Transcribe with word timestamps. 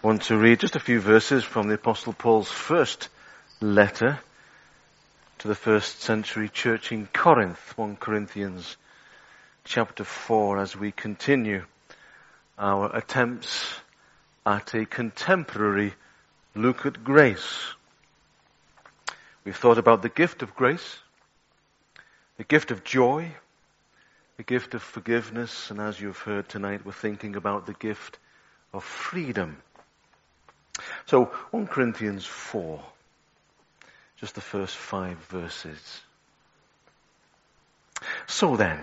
Want 0.00 0.22
to 0.22 0.36
read 0.38 0.60
just 0.60 0.76
a 0.76 0.80
few 0.80 1.00
verses 1.00 1.42
from 1.42 1.66
the 1.66 1.74
Apostle 1.74 2.12
Paul's 2.12 2.48
first 2.48 3.08
letter 3.60 4.20
to 5.38 5.48
the 5.48 5.56
first 5.56 6.02
century 6.02 6.48
church 6.48 6.92
in 6.92 7.08
Corinth, 7.12 7.76
1 7.76 7.96
Corinthians 7.96 8.76
chapter 9.64 10.04
4, 10.04 10.58
as 10.58 10.76
we 10.76 10.92
continue 10.92 11.64
our 12.56 12.94
attempts 12.94 13.74
at 14.46 14.72
a 14.72 14.86
contemporary 14.86 15.94
look 16.54 16.86
at 16.86 17.02
grace. 17.02 17.74
We've 19.44 19.56
thought 19.56 19.78
about 19.78 20.02
the 20.02 20.08
gift 20.08 20.42
of 20.42 20.54
grace, 20.54 21.00
the 22.36 22.44
gift 22.44 22.70
of 22.70 22.84
joy, 22.84 23.32
the 24.36 24.44
gift 24.44 24.74
of 24.74 24.82
forgiveness, 24.82 25.72
and 25.72 25.80
as 25.80 26.00
you've 26.00 26.18
heard 26.18 26.48
tonight, 26.48 26.86
we're 26.86 26.92
thinking 26.92 27.34
about 27.34 27.66
the 27.66 27.74
gift 27.74 28.20
of 28.72 28.84
freedom. 28.84 29.56
So, 31.08 31.24
1 31.52 31.68
Corinthians 31.68 32.26
4, 32.26 32.82
just 34.20 34.34
the 34.34 34.42
first 34.42 34.76
five 34.76 35.16
verses. 35.30 36.02
So 38.26 38.56
then, 38.56 38.78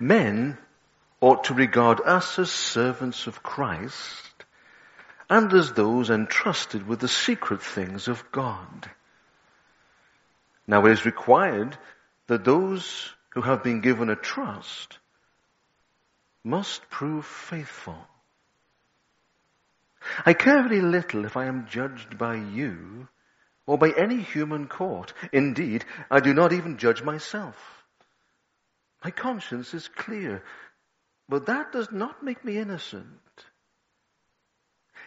men 0.00 0.58
ought 1.20 1.44
to 1.44 1.54
regard 1.54 2.00
us 2.00 2.40
as 2.40 2.50
servants 2.50 3.28
of 3.28 3.44
Christ 3.44 4.32
and 5.30 5.52
as 5.52 5.74
those 5.74 6.10
entrusted 6.10 6.88
with 6.88 6.98
the 6.98 7.06
secret 7.06 7.62
things 7.62 8.08
of 8.08 8.24
God. 8.32 8.90
Now 10.66 10.86
it 10.86 10.90
is 10.90 11.06
required 11.06 11.78
that 12.26 12.44
those 12.44 13.10
who 13.28 13.42
have 13.42 13.62
been 13.62 13.80
given 13.80 14.10
a 14.10 14.16
trust 14.16 14.98
must 16.42 16.90
prove 16.90 17.24
faithful. 17.24 18.08
I 20.26 20.34
care 20.34 20.62
very 20.62 20.80
little 20.80 21.24
if 21.24 21.36
I 21.36 21.46
am 21.46 21.66
judged 21.66 22.18
by 22.18 22.36
you 22.36 23.08
or 23.66 23.78
by 23.78 23.90
any 23.90 24.20
human 24.20 24.68
court. 24.68 25.12
Indeed, 25.32 25.84
I 26.10 26.20
do 26.20 26.34
not 26.34 26.52
even 26.52 26.78
judge 26.78 27.02
myself. 27.02 27.56
My 29.04 29.10
conscience 29.10 29.74
is 29.74 29.88
clear, 29.88 30.42
but 31.28 31.46
that 31.46 31.72
does 31.72 31.90
not 31.90 32.22
make 32.22 32.44
me 32.44 32.58
innocent. 32.58 33.06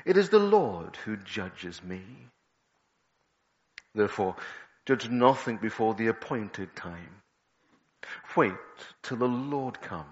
It 0.05 0.17
is 0.17 0.29
the 0.29 0.39
Lord 0.39 0.95
who 0.97 1.17
judges 1.17 1.81
me. 1.83 2.03
Therefore, 3.93 4.35
judge 4.85 5.09
nothing 5.09 5.57
before 5.57 5.93
the 5.93 6.07
appointed 6.07 6.75
time. 6.75 7.21
Wait 8.35 8.53
till 9.01 9.17
the 9.17 9.27
Lord 9.27 9.81
comes. 9.81 10.09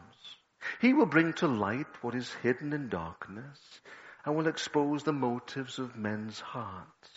He 0.79 0.93
will 0.93 1.05
bring 1.05 1.33
to 1.33 1.47
light 1.47 2.01
what 2.01 2.15
is 2.15 2.31
hidden 2.41 2.73
in 2.73 2.89
darkness 2.89 3.81
and 4.25 4.35
will 4.35 4.47
expose 4.47 5.03
the 5.03 5.13
motives 5.13 5.79
of 5.79 5.97
men's 5.97 6.39
hearts. 6.39 7.09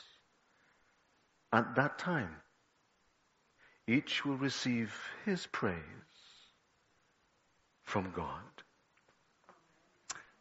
At 1.53 1.77
that 1.77 1.99
time, 1.99 2.35
each 3.87 4.25
will 4.25 4.37
receive 4.37 4.93
his 5.25 5.47
praise 5.47 5.77
from 7.85 8.13
God. 8.15 8.43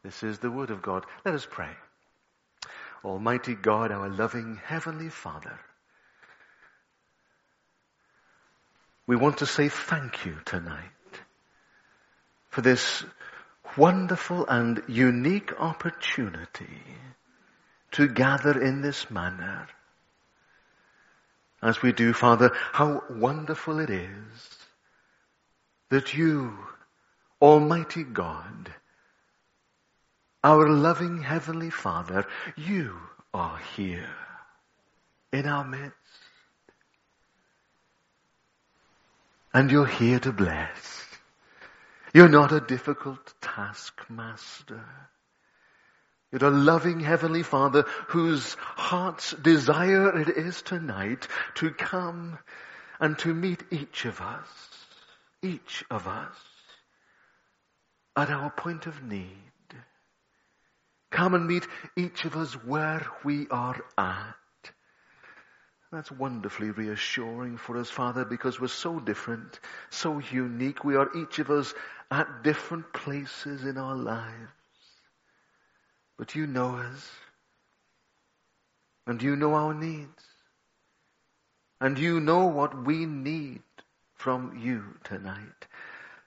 This 0.03 0.23
is 0.23 0.39
the 0.39 0.51
word 0.51 0.71
of 0.71 0.81
God. 0.81 1.05
Let 1.23 1.35
us 1.35 1.47
pray. 1.49 1.69
Almighty 3.03 3.53
God, 3.53 3.91
our 3.91 4.09
loving 4.09 4.59
Heavenly 4.63 5.09
Father, 5.09 5.59
we 9.05 9.15
want 9.15 9.37
to 9.39 9.45
say 9.45 9.69
thank 9.69 10.25
you 10.25 10.37
tonight 10.45 10.81
for 12.49 12.61
this 12.61 13.03
wonderful 13.77 14.45
and 14.47 14.81
unique 14.87 15.59
opportunity 15.59 16.81
to 17.91 18.07
gather 18.07 18.61
in 18.61 18.81
this 18.81 19.09
manner. 19.09 19.67
As 21.61 21.81
we 21.81 21.91
do, 21.93 22.13
Father, 22.13 22.51
how 22.71 23.03
wonderful 23.09 23.79
it 23.79 23.89
is 23.89 24.57
that 25.89 26.13
you, 26.13 26.57
Almighty 27.41 28.03
God, 28.03 28.73
our 30.43 30.69
loving 30.69 31.21
Heavenly 31.21 31.69
Father, 31.69 32.25
you 32.55 32.95
are 33.33 33.59
here 33.75 34.09
in 35.31 35.47
our 35.47 35.63
midst. 35.63 35.95
And 39.53 39.71
you're 39.71 39.87
here 39.87 40.19
to 40.19 40.31
bless. 40.31 41.04
You're 42.15 42.29
not 42.29 42.53
a 42.53 42.61
difficult 42.61 43.33
taskmaster. 43.41 44.85
You're 46.31 46.49
a 46.49 46.49
loving 46.49 47.01
Heavenly 47.01 47.43
Father 47.43 47.83
whose 48.07 48.53
heart's 48.53 49.31
desire 49.33 50.17
it 50.21 50.29
is 50.29 50.61
tonight 50.61 51.27
to 51.55 51.71
come 51.71 52.39
and 53.01 53.19
to 53.19 53.33
meet 53.33 53.65
each 53.69 54.05
of 54.05 54.21
us, 54.21 54.47
each 55.43 55.83
of 55.91 56.07
us, 56.07 56.37
at 58.15 58.29
our 58.29 58.49
point 58.49 58.85
of 58.85 59.03
need. 59.03 59.27
Come 61.11 61.33
and 61.33 61.45
meet 61.45 61.67
each 61.97 62.23
of 62.23 62.37
us 62.37 62.53
where 62.63 63.05
we 63.25 63.49
are 63.49 63.83
at. 63.97 64.35
That's 65.91 66.11
wonderfully 66.11 66.71
reassuring 66.71 67.57
for 67.57 67.77
us, 67.77 67.89
Father, 67.89 68.25
because 68.25 68.59
we're 68.59 68.67
so 68.67 68.99
different, 68.99 69.59
so 69.89 70.19
unique. 70.31 70.83
We 70.83 70.95
are 70.95 71.09
each 71.15 71.39
of 71.39 71.49
us 71.49 71.73
at 72.11 72.43
different 72.43 72.91
places 72.91 73.63
in 73.63 73.77
our 73.77 73.95
lives. 73.95 74.51
But 76.17 76.35
you 76.35 76.47
know 76.47 76.75
us. 76.75 77.11
And 79.07 79.21
you 79.21 79.35
know 79.35 79.53
our 79.53 79.73
needs. 79.73 80.23
And 81.79 81.99
you 81.99 82.19
know 82.19 82.47
what 82.47 82.85
we 82.85 83.05
need 83.05 83.61
from 84.15 84.59
you 84.61 84.83
tonight. 85.03 85.67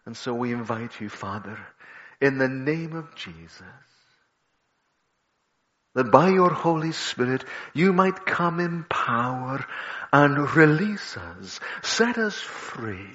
And 0.06 0.16
so 0.16 0.34
we 0.34 0.52
invite 0.52 1.00
you, 1.00 1.08
Father, 1.08 1.58
in 2.20 2.38
the 2.38 2.48
name 2.48 2.94
of 2.94 3.14
Jesus, 3.14 3.62
that 5.98 6.12
by 6.12 6.28
your 6.28 6.50
Holy 6.50 6.92
Spirit 6.92 7.44
you 7.74 7.92
might 7.92 8.24
come 8.24 8.60
in 8.60 8.84
power 8.84 9.66
and 10.12 10.48
release 10.54 11.16
us, 11.16 11.58
set 11.82 12.18
us 12.18 12.36
free. 12.36 13.10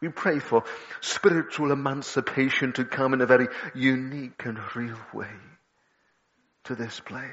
We 0.00 0.10
pray 0.10 0.38
for 0.38 0.62
spiritual 1.00 1.72
emancipation 1.72 2.72
to 2.74 2.84
come 2.84 3.14
in 3.14 3.20
a 3.20 3.26
very 3.26 3.48
unique 3.74 4.44
and 4.44 4.60
real 4.76 5.00
way 5.12 5.26
to 6.66 6.76
this 6.76 7.00
place. 7.00 7.26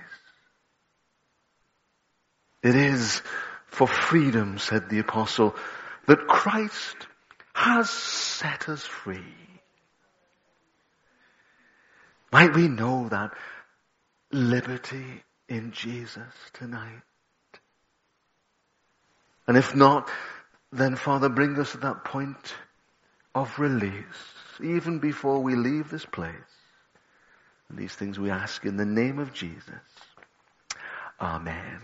It 2.63 2.75
is 2.75 3.21
for 3.67 3.85
freedom, 3.85 4.57
said 4.57 4.89
the 4.89 4.97
apostle, 4.97 5.55
that 6.07 6.25
Christ 6.25 7.05
has 7.53 7.91
set 7.91 8.67
us 8.67 8.81
free. 8.81 9.35
Might 12.31 12.55
we 12.55 12.67
know 12.67 13.09
that 13.09 13.31
liberty 14.31 15.23
in 15.49 15.71
Jesus 15.71 16.33
tonight? 16.53 17.01
And 19.47 19.57
if 19.57 19.75
not, 19.75 20.09
then 20.71 20.95
Father, 20.95 21.29
bring 21.29 21.57
us 21.59 21.71
to 21.71 21.77
that 21.79 22.03
point 22.03 22.53
of 23.33 23.57
release, 23.59 23.93
even 24.61 24.99
before 24.99 25.41
we 25.41 25.55
leave 25.55 25.89
this 25.89 26.05
place. 26.05 26.33
And 27.69 27.77
these 27.77 27.93
things 27.93 28.19
we 28.19 28.29
ask 28.29 28.65
in 28.65 28.77
the 28.77 28.85
name 28.85 29.19
of 29.19 29.33
Jesus. 29.33 29.63
Amen. 31.19 31.81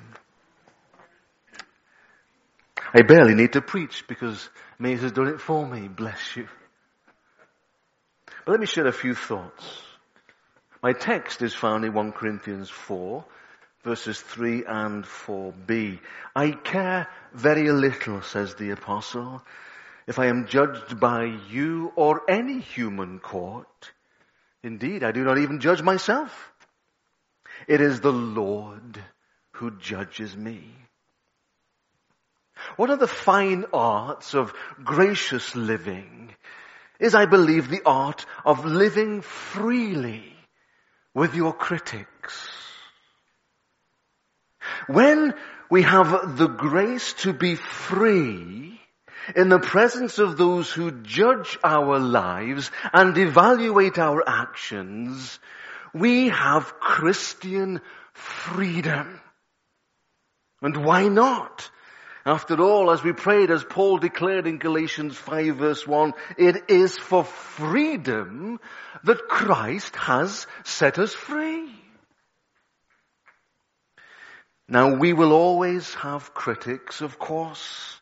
I 2.94 3.02
barely 3.02 3.34
need 3.34 3.54
to 3.54 3.62
preach 3.62 4.06
because 4.08 4.50
Maze 4.78 5.02
has 5.02 5.12
done 5.12 5.28
it 5.28 5.42
for 5.42 5.66
me. 5.66 5.88
Bless 5.88 6.36
you. 6.36 6.48
But 8.46 8.52
let 8.52 8.60
me 8.60 8.68
share 8.68 8.86
a 8.86 8.94
few 8.94 9.16
thoughts. 9.16 9.64
My 10.84 10.92
text 10.92 11.42
is 11.42 11.54
found 11.54 11.86
in 11.86 11.94
1 11.94 12.12
Corinthians 12.12 12.70
4, 12.70 13.24
verses 13.86 14.20
3 14.20 14.66
and 14.66 15.06
4b. 15.06 15.98
I 16.36 16.52
care 16.52 17.08
very 17.34 17.72
little, 17.72 18.22
says 18.22 18.56
the 18.56 18.72
apostle, 18.72 19.42
if 20.08 20.20
I 20.20 20.26
am 20.26 20.46
judged 20.46 21.00
by 21.00 21.40
you 21.50 21.94
or 21.96 22.30
any 22.30 22.60
human 22.60 23.20
court. 23.20 23.94
Indeed, 24.62 25.06
I 25.06 25.14
do 25.14 25.24
not 25.24 25.38
even 25.38 25.62
judge 25.62 25.82
myself. 25.82 26.52
It 27.66 27.80
is 27.80 28.02
the 28.02 28.12
Lord 28.12 29.02
who 29.52 29.72
judges 29.78 30.36
me. 30.36 30.70
One 32.76 32.90
of 32.90 33.00
the 33.00 33.08
fine 33.08 33.64
arts 33.72 34.36
of 34.36 34.54
gracious 34.84 35.56
living 35.56 36.36
is, 37.00 37.16
I 37.16 37.26
believe, 37.26 37.70
the 37.70 37.84
art 37.86 38.26
of 38.44 38.66
living 38.66 39.22
freely 39.22 40.33
with 41.14 41.36
your 41.36 41.54
critics. 41.54 42.50
When 44.88 45.34
we 45.70 45.84
have 45.84 46.38
the 46.38 46.48
grace 46.48 47.14
to 47.24 47.34
be 47.34 47.56
free 47.56 48.80
in 49.36 49.50
the 49.50 49.60
presence 49.60 50.20
of 50.20 50.38
those 50.38 50.72
who 50.72 50.92
judge 51.04 51.58
our 51.64 52.00
lives 52.00 52.72
and 52.92 53.18
evaluate 53.18 53.98
our 53.98 54.24
actions, 54.28 55.40
we 55.94 56.30
have 56.30 56.80
Christian 56.80 57.82
freedom. 58.14 59.20
And 60.62 60.86
why 60.86 61.08
not? 61.08 61.70
After 62.26 62.62
all, 62.62 62.90
as 62.90 63.04
we 63.04 63.12
prayed, 63.12 63.52
as 63.52 63.66
Paul 63.66 63.98
declared 63.98 64.48
in 64.48 64.58
Galatians 64.58 65.18
5 65.18 65.58
verse 65.58 65.86
1, 65.86 66.14
it 66.38 66.70
is 66.70 66.98
for 66.98 67.26
freedom 67.26 68.62
that 69.04 69.28
Christ 69.28 69.96
has 69.98 70.48
set 70.64 71.00
us 71.00 71.14
free. 71.14 71.70
Now 74.70 74.96
we 74.96 75.12
will 75.12 75.34
always 75.34 75.94
have 75.96 76.34
critics, 76.34 77.02
of 77.02 77.20
course. 77.20 78.00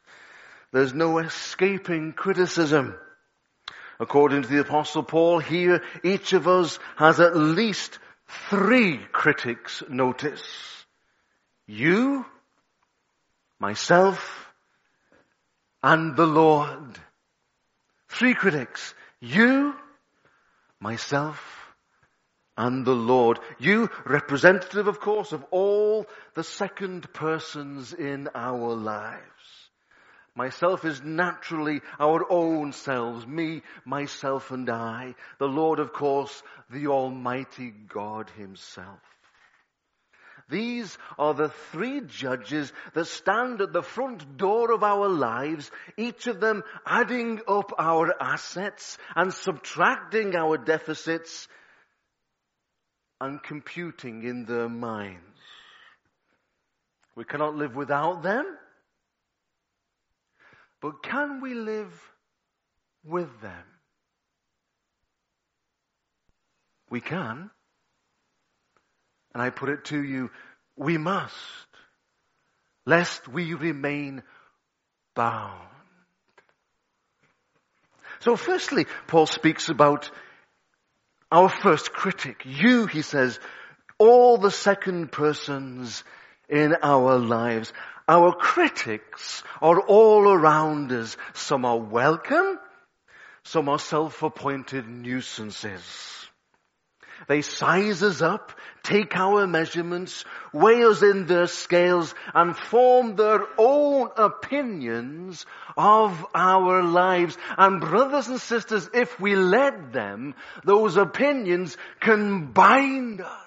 There's 0.72 0.94
no 0.94 1.18
escaping 1.18 2.14
criticism. 2.14 2.96
According 4.00 4.44
to 4.44 4.48
the 4.48 4.62
apostle 4.62 5.04
Paul 5.04 5.40
here, 5.40 5.84
each 6.04 6.34
of 6.34 6.48
us 6.48 6.78
has 6.96 7.20
at 7.20 7.36
least 7.36 7.98
three 8.50 9.00
critics 9.12 9.82
notice. 9.90 10.44
You, 11.68 12.26
myself, 13.62 14.52
and 15.84 16.16
the 16.18 16.25
Lord. 16.25 17.00
Three 18.10 18.34
critics. 18.34 18.94
You, 19.19 19.75
myself, 20.80 21.40
and 22.58 22.86
the 22.86 22.96
Lord. 22.96 23.40
You, 23.60 23.90
representative, 24.04 24.88
of 24.88 25.00
course, 25.00 25.31
of 25.31 25.46
all 25.52 26.08
the 26.34 26.44
second 26.44 27.13
persons 27.13 27.94
in 27.94 28.30
our 28.34 28.74
lives. 28.74 29.22
Myself 30.36 30.84
is 30.84 31.04
naturally 31.04 31.81
our 32.00 32.25
own 32.31 32.74
selves, 32.74 33.28
me, 33.28 33.62
myself, 33.86 34.50
and 34.50 34.69
I. 34.69 35.13
The 35.38 35.48
Lord, 35.48 35.80
of 35.80 35.94
course, 35.94 36.42
the 36.72 36.88
Almighty 36.88 37.72
God 37.94 38.31
Himself. 38.31 39.00
These 40.51 40.98
are 41.18 41.33
the 41.33 41.48
three 41.71 42.01
judges 42.01 42.71
that 42.94 43.06
stand 43.06 43.62
at 43.62 43.71
the 43.71 43.81
front 43.81 44.38
door 44.38 44.74
of 44.74 44.83
our 44.83 45.07
lives, 45.07 45.71
each 45.95 46.27
of 46.27 46.42
them 46.42 46.63
adding 46.86 47.39
up 47.48 47.71
our 47.80 48.13
assets 48.21 48.98
and 49.15 49.33
subtracting 49.33 50.36
our 50.36 50.57
deficits 50.57 51.48
and 53.21 53.42
computing 53.42 54.24
in 54.24 54.44
their 54.44 54.68
minds. 54.68 55.24
We 57.15 57.24
cannot 57.24 57.56
live 57.56 57.75
without 57.75 58.21
them, 58.21 58.45
but 60.81 61.01
can 61.01 61.39
we 61.39 61.53
live 61.53 61.94
with 63.06 63.30
them? 63.42 63.63
We 66.89 67.00
can. 67.00 67.51
And 69.33 69.42
I 69.42 69.50
put 69.50 69.69
it 69.69 69.86
to 69.86 70.01
you, 70.01 70.30
we 70.75 70.98
must, 70.98 71.36
lest 72.86 73.28
we 73.28 73.54
remain 73.54 74.24
bound. 75.16 75.68
So 78.19 78.36
firstly, 78.36 78.86
Paul 79.07 79.25
speaks 79.25 79.69
about 79.69 80.12
our 81.31 81.50
first 81.50 81.94
critic. 81.94 82.44
You, 82.45 82.86
he 82.86 83.01
says, 83.01 83.39
all 83.98 84.38
the 84.38 84.51
second 84.51 85.12
persons 85.12 86.04
in 86.50 86.75
our 86.84 87.18
lives. 87.18 87.72
Our 88.07 88.34
critics 88.34 89.44
are 89.62 89.80
all 89.80 90.27
around 90.27 90.92
us. 90.92 91.16
Some 91.34 91.66
are 91.66 91.77
welcome, 91.77 92.60
some 93.44 93.69
are 93.69 93.80
self-appointed 93.80 94.88
nuisances. 94.88 96.21
They 97.28 97.42
size 97.42 98.04
us 98.04 98.22
up, 98.22 98.52
take 98.84 99.16
our 99.16 99.48
measurements, 99.48 100.26
weigh 100.52 100.84
us 100.84 101.02
in 101.02 101.28
their 101.28 101.48
scales, 101.48 102.14
and 102.34 102.56
form 102.56 103.16
their 103.16 103.46
own 103.58 104.10
opinions 104.18 105.46
of 105.78 106.26
our 106.34 106.84
lives. 106.84 107.38
And 107.58 107.80
brothers 107.82 108.28
and 108.28 108.40
sisters, 108.40 108.90
if 108.94 109.20
we 109.20 109.36
let 109.36 109.94
them, 109.94 110.36
those 110.64 110.98
opinions 110.98 111.78
can 112.00 112.52
bind 112.52 113.22
us. 113.22 113.38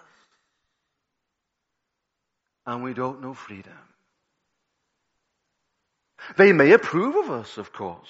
And 2.66 2.82
we 2.82 2.94
don't 2.94 3.20
know 3.20 3.34
freedom. 3.34 3.72
They 6.36 6.52
may 6.52 6.72
approve 6.72 7.16
of 7.16 7.30
us, 7.30 7.58
of 7.58 7.72
course. 7.72 8.08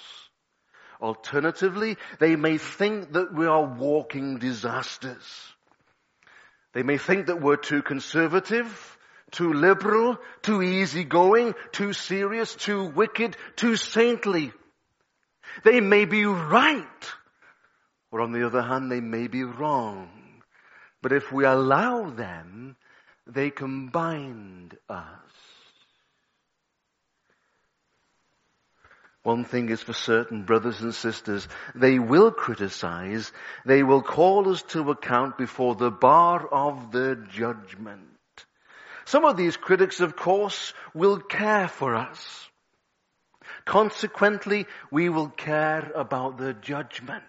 Alternatively, 1.01 1.97
they 2.21 2.37
may 2.37 2.59
think 2.59 3.13
that 3.13 3.35
we 3.35 3.47
are 3.47 3.65
walking 3.65 4.39
disasters. 4.39 5.54
They 6.75 6.82
may 6.82 6.99
think 6.99 7.26
that 7.26 7.41
we're 7.41 7.56
too 7.56 7.82
conservative, 7.82 8.99
too 9.31 9.53
liberal, 9.53 10.19
too 10.43 10.61
easygoing, 10.62 11.55
too 11.73 11.93
serious, 11.93 12.55
too 12.55 12.85
wicked, 12.85 13.37
too 13.56 13.76
saintly. 13.76 14.53
They 15.65 15.81
may 15.81 16.05
be 16.05 16.25
right, 16.25 17.12
or 18.11 18.21
on 18.21 18.32
the 18.32 18.44
other 18.47 18.62
hand, 18.62 18.91
they 18.91 19.00
may 19.00 19.29
be 19.29 19.44
wrong. 19.44 20.43
But 21.00 21.12
if 21.12 21.31
we 21.31 21.44
allow 21.44 22.11
them, 22.11 22.77
they 23.27 23.50
can 23.50 23.88
bind 23.88 24.77
us. 24.88 25.05
One 29.25 29.44
thing 29.44 29.71
is 29.71 29.82
for 29.82 29.94
certain, 29.94 30.43
brothers 30.43 30.82
and 30.82 30.94
sisters, 30.94 31.49
they 31.75 31.99
will 31.99 32.31
criticize, 32.31 33.32
they 33.65 33.82
will 33.82 34.03
call 34.03 34.50
us 34.50 34.62
to 34.75 34.91
account 34.91 35.38
before 35.38 35.75
the 35.75 35.91
bar 35.91 36.47
of 36.47 36.93
the 36.93 37.17
judgment. 37.31 38.00
Some 39.06 39.25
of 39.25 39.38
these 39.38 39.56
critics, 39.56 40.00
of 40.00 40.15
course, 40.15 40.75
will 40.93 41.19
care 41.19 41.69
for 41.69 41.94
us. 41.94 42.50
Consequently, 43.65 44.67
we 44.91 45.09
will 45.09 45.31
care 45.31 45.91
about 45.94 46.37
the 46.37 46.53
judgment. 46.53 47.25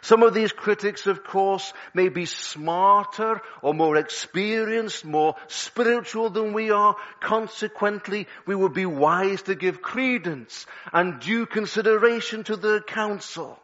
Some 0.00 0.22
of 0.22 0.34
these 0.34 0.52
critics, 0.52 1.06
of 1.06 1.24
course, 1.24 1.72
may 1.94 2.08
be 2.08 2.24
smarter 2.26 3.40
or 3.62 3.74
more 3.74 3.96
experienced, 3.96 5.04
more 5.04 5.36
spiritual 5.48 6.30
than 6.30 6.52
we 6.52 6.70
are. 6.70 6.96
Consequently, 7.20 8.26
we 8.46 8.54
would 8.54 8.74
be 8.74 8.86
wise 8.86 9.42
to 9.42 9.54
give 9.54 9.82
credence 9.82 10.66
and 10.92 11.20
due 11.20 11.46
consideration 11.46 12.44
to 12.44 12.56
their 12.56 12.80
counsel. 12.80 13.58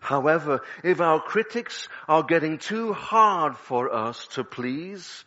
However, 0.00 0.60
if 0.84 1.00
our 1.00 1.20
critics 1.20 1.88
are 2.06 2.22
getting 2.22 2.58
too 2.58 2.92
hard 2.92 3.56
for 3.56 3.92
us 3.92 4.26
to 4.28 4.44
please, 4.44 5.24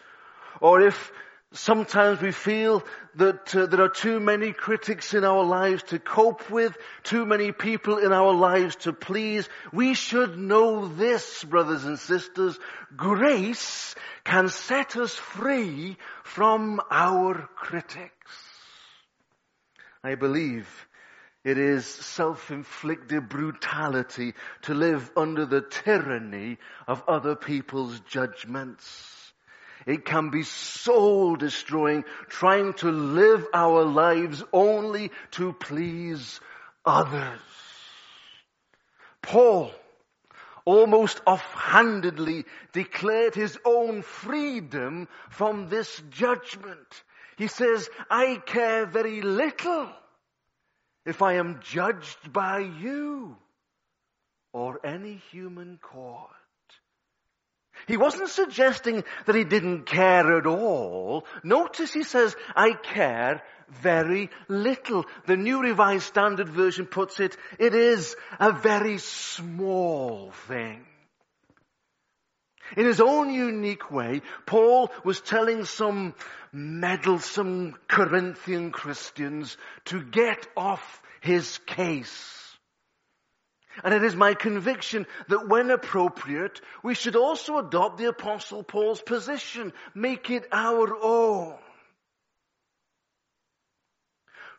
or 0.59 0.81
if 0.81 1.11
Sometimes 1.53 2.21
we 2.21 2.31
feel 2.31 2.81
that 3.15 3.53
uh, 3.53 3.65
there 3.65 3.81
are 3.81 3.89
too 3.89 4.21
many 4.21 4.53
critics 4.53 5.13
in 5.13 5.25
our 5.25 5.43
lives 5.43 5.83
to 5.83 5.99
cope 5.99 6.49
with, 6.49 6.77
too 7.03 7.25
many 7.25 7.51
people 7.51 7.97
in 7.97 8.13
our 8.13 8.31
lives 8.31 8.77
to 8.77 8.93
please. 8.93 9.49
We 9.73 9.93
should 9.93 10.37
know 10.37 10.87
this, 10.87 11.43
brothers 11.43 11.83
and 11.83 11.99
sisters. 11.99 12.57
Grace 12.95 13.95
can 14.23 14.47
set 14.47 14.95
us 14.95 15.13
free 15.13 15.97
from 16.23 16.79
our 16.89 17.49
critics. 17.55 18.31
I 20.01 20.15
believe 20.15 20.69
it 21.43 21.57
is 21.57 21.85
self-inflicted 21.85 23.27
brutality 23.27 24.35
to 24.63 24.73
live 24.73 25.11
under 25.17 25.45
the 25.45 25.61
tyranny 25.61 26.59
of 26.87 27.03
other 27.09 27.35
people's 27.35 27.99
judgments. 28.01 29.20
It 29.85 30.05
can 30.05 30.29
be 30.29 30.43
soul 30.43 31.35
destroying, 31.35 32.03
trying 32.27 32.73
to 32.75 32.91
live 32.91 33.45
our 33.53 33.83
lives 33.83 34.43
only 34.53 35.11
to 35.31 35.53
please 35.53 36.39
others. 36.85 37.39
Paul 39.21 39.71
almost 40.65 41.21
offhandedly 41.25 42.45
declared 42.73 43.35
his 43.35 43.57
own 43.65 44.01
freedom 44.03 45.07
from 45.29 45.69
this 45.69 46.01
judgment. 46.09 47.03
He 47.37 47.47
says, 47.47 47.89
I 48.09 48.41
care 48.45 48.85
very 48.85 49.21
little 49.21 49.89
if 51.05 51.21
I 51.21 51.33
am 51.33 51.59
judged 51.61 52.31
by 52.31 52.59
you 52.59 53.37
or 54.53 54.85
any 54.85 55.15
human 55.31 55.79
court. 55.81 56.29
He 57.91 57.97
wasn't 57.97 58.29
suggesting 58.29 59.03
that 59.25 59.35
he 59.35 59.43
didn't 59.43 59.83
care 59.83 60.37
at 60.37 60.45
all. 60.45 61.25
Notice 61.43 61.91
he 61.91 62.03
says, 62.03 62.37
I 62.55 62.71
care 62.71 63.43
very 63.81 64.29
little. 64.47 65.05
The 65.25 65.35
New 65.35 65.61
Revised 65.61 66.05
Standard 66.05 66.47
Version 66.47 66.85
puts 66.85 67.19
it, 67.19 67.35
it 67.59 67.75
is 67.75 68.15
a 68.39 68.53
very 68.53 68.97
small 68.97 70.31
thing. 70.47 70.85
In 72.77 72.85
his 72.85 73.01
own 73.01 73.29
unique 73.33 73.91
way, 73.91 74.21
Paul 74.45 74.89
was 75.03 75.19
telling 75.19 75.65
some 75.65 76.15
meddlesome 76.53 77.75
Corinthian 77.89 78.71
Christians 78.71 79.57
to 79.85 80.01
get 80.01 80.47
off 80.55 81.01
his 81.19 81.57
case. 81.65 82.50
And 83.83 83.93
it 83.93 84.03
is 84.03 84.15
my 84.15 84.33
conviction 84.33 85.07
that 85.29 85.47
when 85.47 85.71
appropriate, 85.71 86.61
we 86.83 86.93
should 86.93 87.15
also 87.15 87.57
adopt 87.57 87.97
the 87.97 88.09
apostle 88.09 88.63
Paul's 88.63 89.01
position, 89.01 89.73
make 89.95 90.29
it 90.29 90.47
our 90.51 90.95
own. 91.01 91.55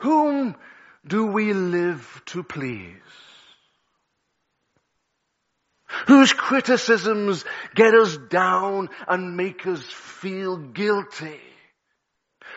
Whom 0.00 0.56
do 1.06 1.26
we 1.26 1.52
live 1.52 2.22
to 2.26 2.42
please? 2.42 2.96
Whose 6.06 6.32
criticisms 6.32 7.44
get 7.74 7.94
us 7.94 8.16
down 8.16 8.88
and 9.06 9.36
make 9.36 9.66
us 9.66 9.82
feel 9.82 10.56
guilty? 10.56 11.40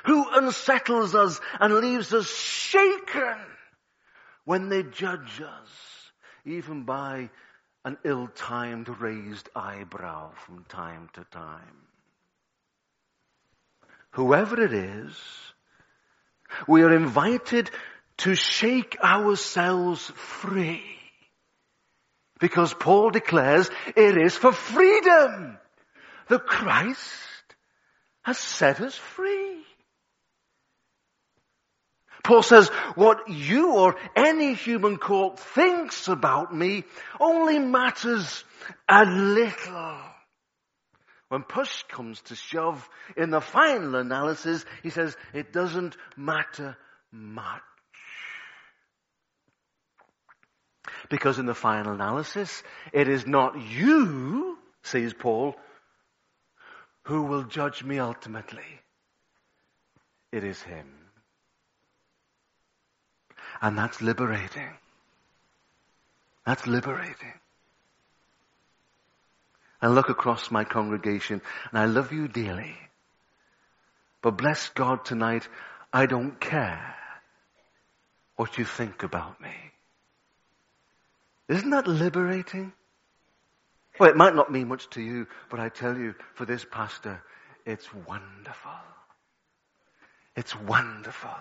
Who 0.05 0.25
unsettles 0.31 1.15
us 1.15 1.39
and 1.59 1.73
leaves 1.75 2.13
us 2.13 2.29
shaken 2.29 3.37
when 4.45 4.69
they 4.69 4.83
judge 4.83 5.41
us, 5.41 5.69
even 6.45 6.83
by 6.83 7.29
an 7.83 7.97
ill-timed 8.03 8.89
raised 8.99 9.49
eyebrow 9.55 10.31
from 10.45 10.65
time 10.69 11.09
to 11.13 11.23
time? 11.31 11.59
Whoever 14.11 14.61
it 14.61 14.73
is, 14.73 15.15
we 16.67 16.83
are 16.83 16.95
invited 16.95 17.69
to 18.17 18.35
shake 18.35 18.97
ourselves 19.03 20.05
free. 20.15 20.83
Because 22.39 22.73
Paul 22.73 23.11
declares 23.11 23.69
it 23.95 24.17
is 24.17 24.35
for 24.35 24.51
freedom 24.51 25.57
that 26.29 26.45
Christ 26.45 27.01
has 28.23 28.37
set 28.37 28.81
us 28.81 28.95
free. 28.95 29.63
Paul 32.25 32.41
says, 32.41 32.69
what 32.95 33.29
you 33.29 33.75
or 33.75 33.95
any 34.15 34.55
human 34.55 34.97
court 34.97 35.39
thinks 35.39 36.07
about 36.07 36.53
me 36.53 36.83
only 37.19 37.59
matters 37.59 38.43
a 38.89 39.05
little. 39.05 39.97
When 41.29 41.43
push 41.43 41.83
comes 41.83 42.19
to 42.23 42.35
shove 42.35 42.89
in 43.15 43.29
the 43.29 43.41
final 43.41 43.93
analysis, 43.93 44.65
he 44.81 44.89
says, 44.89 45.15
it 45.35 45.53
doesn't 45.53 45.95
matter 46.17 46.75
much. 47.11 47.61
Because 51.09 51.37
in 51.37 51.45
the 51.45 51.53
final 51.53 51.93
analysis, 51.93 52.63
it 52.91 53.07
is 53.07 53.27
not 53.27 53.61
you, 53.61 54.57
says 54.83 55.13
Paul, 55.13 55.55
who 57.03 57.23
will 57.23 57.43
judge 57.43 57.83
me 57.83 57.99
ultimately. 57.99 58.81
It 60.31 60.43
is 60.43 60.59
him. 60.63 61.04
And 63.61 63.77
that's 63.77 64.01
liberating. 64.01 64.69
That's 66.45 66.67
liberating. 66.67 67.33
I 69.81 69.87
look 69.87 70.09
across 70.09 70.51
my 70.51 70.63
congregation 70.63 71.41
and 71.69 71.79
I 71.79 71.85
love 71.85 72.11
you 72.11 72.27
dearly. 72.27 72.75
But 74.21 74.37
bless 74.37 74.69
God 74.69 75.05
tonight, 75.05 75.47
I 75.93 76.05
don't 76.07 76.39
care 76.39 76.95
what 78.35 78.57
you 78.57 78.65
think 78.65 79.03
about 79.03 79.39
me. 79.39 79.53
Isn't 81.47 81.69
that 81.69 81.87
liberating? 81.87 82.73
Well, 83.99 84.09
it 84.09 84.17
might 84.17 84.35
not 84.35 84.51
mean 84.51 84.67
much 84.67 84.89
to 84.91 85.01
you, 85.01 85.27
but 85.49 85.59
I 85.59 85.69
tell 85.69 85.97
you, 85.97 86.15
for 86.33 86.45
this 86.45 86.65
pastor, 86.65 87.21
it's 87.65 87.93
wonderful. 87.93 88.71
It's 90.35 90.55
wonderful. 90.55 91.35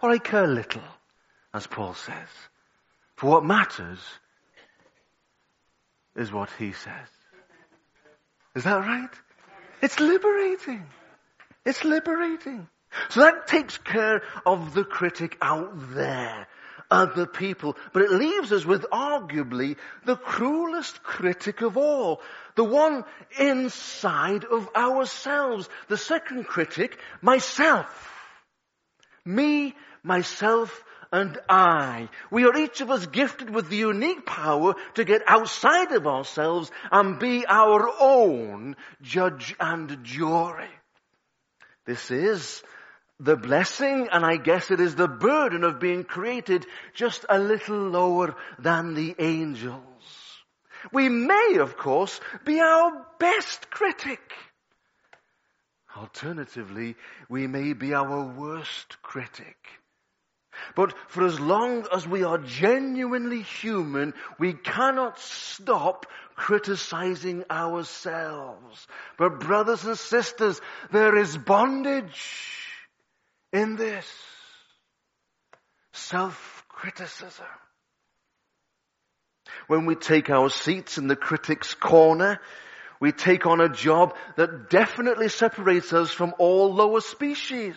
Or 0.00 0.10
I 0.10 0.18
care 0.18 0.46
little, 0.46 0.82
as 1.54 1.66
Paul 1.66 1.94
says. 1.94 2.28
For 3.16 3.30
what 3.30 3.44
matters 3.44 4.00
is 6.16 6.32
what 6.32 6.50
he 6.58 6.72
says. 6.72 7.08
Is 8.54 8.64
that 8.64 8.80
right? 8.80 9.10
It's 9.80 9.98
liberating. 9.98 10.84
It's 11.64 11.84
liberating. 11.84 12.68
So 13.10 13.20
that 13.20 13.46
takes 13.46 13.78
care 13.78 14.22
of 14.44 14.74
the 14.74 14.84
critic 14.84 15.38
out 15.40 15.72
there 15.94 16.46
other 16.92 17.26
people. 17.26 17.76
But 17.92 18.02
it 18.02 18.12
leaves 18.12 18.52
us 18.52 18.64
with 18.64 18.82
arguably 18.92 19.76
the 20.04 20.16
cruelest 20.16 21.02
critic 21.02 21.62
of 21.62 21.76
all. 21.76 22.20
The 22.54 22.64
one 22.64 23.04
inside 23.38 24.44
of 24.44 24.68
ourselves. 24.76 25.68
The 25.88 25.96
second 25.96 26.44
critic, 26.44 26.98
myself. 27.22 28.10
Me, 29.24 29.74
myself, 30.02 30.84
and 31.12 31.38
I. 31.48 32.08
We 32.30 32.44
are 32.44 32.56
each 32.56 32.80
of 32.80 32.90
us 32.90 33.06
gifted 33.06 33.50
with 33.50 33.68
the 33.68 33.76
unique 33.76 34.24
power 34.24 34.74
to 34.94 35.04
get 35.04 35.22
outside 35.26 35.92
of 35.92 36.06
ourselves 36.06 36.70
and 36.90 37.18
be 37.18 37.44
our 37.46 37.88
own 38.00 38.76
judge 39.02 39.54
and 39.60 40.02
jury. 40.02 40.70
This 41.84 42.10
is 42.10 42.62
the 43.20 43.36
blessing 43.36 44.08
and 44.10 44.24
I 44.24 44.36
guess 44.36 44.70
it 44.70 44.80
is 44.80 44.94
the 44.94 45.08
burden 45.08 45.64
of 45.64 45.78
being 45.78 46.04
created 46.04 46.66
just 46.94 47.26
a 47.28 47.38
little 47.38 47.88
lower 47.88 48.34
than 48.58 48.94
the 48.94 49.14
angels. 49.18 49.82
We 50.92 51.08
may, 51.08 51.58
of 51.60 51.76
course, 51.76 52.20
be 52.44 52.58
our 52.58 53.06
best 53.20 53.70
critic. 53.70 54.20
Alternatively, 55.96 56.96
we 57.28 57.46
may 57.46 57.74
be 57.74 57.94
our 57.94 58.24
worst 58.24 59.00
critic. 59.02 59.56
But 60.74 60.94
for 61.08 61.26
as 61.26 61.38
long 61.40 61.86
as 61.92 62.06
we 62.06 62.24
are 62.24 62.38
genuinely 62.38 63.42
human, 63.42 64.14
we 64.38 64.52
cannot 64.52 65.18
stop 65.18 66.06
criticizing 66.34 67.44
ourselves. 67.50 68.86
But 69.18 69.40
brothers 69.40 69.84
and 69.84 69.98
sisters, 69.98 70.60
there 70.90 71.16
is 71.16 71.36
bondage 71.36 72.58
in 73.52 73.76
this 73.76 74.06
self-criticism. 75.92 77.46
When 79.66 79.86
we 79.86 79.94
take 79.94 80.30
our 80.30 80.50
seats 80.50 80.98
in 80.98 81.06
the 81.06 81.16
critic's 81.16 81.74
corner, 81.74 82.40
we 83.00 83.12
take 83.12 83.46
on 83.46 83.60
a 83.60 83.68
job 83.68 84.14
that 84.36 84.70
definitely 84.70 85.28
separates 85.28 85.92
us 85.92 86.10
from 86.10 86.34
all 86.38 86.72
lower 86.72 87.00
species. 87.00 87.76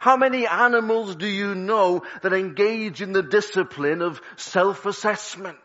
How 0.00 0.16
many 0.16 0.46
animals 0.46 1.14
do 1.14 1.26
you 1.26 1.54
know 1.54 2.04
that 2.22 2.32
engage 2.32 3.02
in 3.02 3.12
the 3.12 3.22
discipline 3.22 4.00
of 4.00 4.22
self-assessment? 4.36 5.58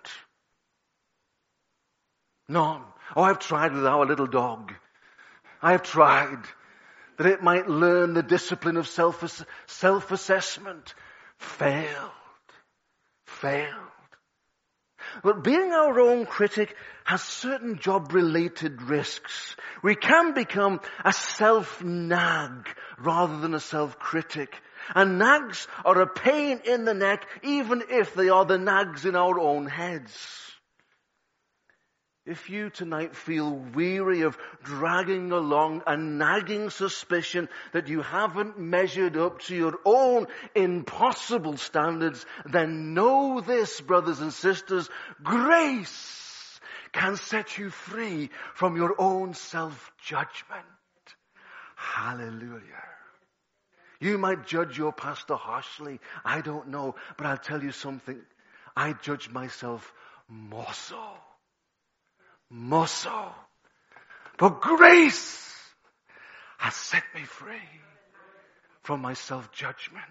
None. 2.49 2.81
Oh, 3.15 3.23
I've 3.23 3.39
tried 3.39 3.71
with 3.71 3.85
our 3.85 4.05
little 4.05 4.27
dog. 4.27 4.73
I 5.61 5.71
have 5.71 5.83
tried 5.83 6.39
that 7.15 7.27
it 7.27 7.43
might 7.43 7.69
learn 7.69 8.13
the 8.13 8.23
discipline 8.23 8.75
of 8.75 8.89
self, 8.89 9.45
self-assessment. 9.67 10.93
Failed. 11.37 12.11
Failed. 13.27 13.94
But 15.23 15.43
being 15.43 15.71
our 15.71 15.99
own 15.99 16.25
critic 16.25 16.75
has 17.03 17.21
certain 17.21 17.79
job-related 17.79 18.81
risks. 18.81 19.55
We 19.83 19.95
can 19.95 20.33
become 20.33 20.81
a 21.03 21.13
self-nag 21.13 22.67
rather 22.97 23.39
than 23.39 23.53
a 23.53 23.59
self-critic. 23.59 24.55
And 24.93 25.17
nags 25.17 25.67
are 25.83 26.01
a 26.01 26.07
pain 26.07 26.61
in 26.65 26.85
the 26.85 26.93
neck 26.93 27.27
even 27.43 27.83
if 27.89 28.13
they 28.13 28.29
are 28.29 28.45
the 28.45 28.57
nags 28.57 29.05
in 29.05 29.15
our 29.15 29.39
own 29.39 29.67
heads. 29.67 30.44
If 32.25 32.49
you 32.49 32.71
tonight 32.71 33.15
feel 33.15 33.51
weary 33.51 34.21
of 34.21 34.35
dragging 34.63 35.31
along 35.31 35.83
a 35.85 35.95
nagging 35.95 36.71
suspicion 36.71 37.49
that 37.71 37.87
you 37.87 38.01
haven't 38.01 38.57
measured 38.57 39.15
up 39.15 39.41
to 39.41 39.55
your 39.55 39.77
own 39.85 40.25
impossible 40.55 41.57
standards, 41.57 42.25
then 42.45 42.95
know 42.95 43.41
this, 43.41 43.79
brothers 43.79 44.21
and 44.21 44.33
sisters, 44.33 44.89
grace 45.21 46.59
can 46.91 47.15
set 47.15 47.59
you 47.59 47.69
free 47.69 48.31
from 48.55 48.75
your 48.75 48.95
own 48.97 49.35
self-judgment. 49.35 50.65
Hallelujah. 51.75 52.61
You 53.99 54.17
might 54.17 54.47
judge 54.47 54.79
your 54.79 54.93
pastor 54.93 55.35
harshly. 55.35 55.99
I 56.23 56.41
don't 56.41 56.69
know, 56.69 56.95
but 57.17 57.27
I'll 57.27 57.37
tell 57.37 57.63
you 57.63 57.71
something. 57.71 58.19
I 58.75 58.93
judge 58.93 59.29
myself 59.29 59.93
more 60.27 60.73
so 60.73 60.97
more 62.49 62.87
so. 62.87 63.31
But 64.37 64.61
grace 64.61 65.53
has 66.57 66.75
set 66.75 67.03
me 67.13 67.21
free 67.21 67.69
from 68.83 69.01
my 69.01 69.13
self-judgment. 69.13 70.03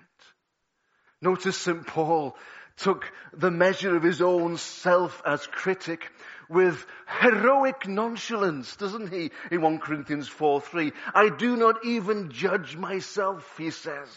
Notice 1.21 1.57
St. 1.57 1.87
Paul 1.87 2.37
took 2.77 3.11
the 3.33 3.51
measure 3.51 3.97
of 3.97 4.03
his 4.03 4.21
own 4.21 4.57
self 4.57 5.23
as 5.25 5.47
critic 5.47 6.11
with 6.49 6.85
heroic 7.21 7.87
nonchalance, 7.87 8.77
doesn't 8.77 9.13
he? 9.13 9.31
In 9.51 9.63
1 9.63 9.79
Corinthians 9.79 10.29
4 10.29 10.61
3. 10.61 10.93
I 11.15 11.31
do 11.31 11.57
not 11.57 11.85
even 11.85 12.31
judge 12.31 12.77
myself, 12.77 13.55
he 13.57 13.71
says. 13.71 14.09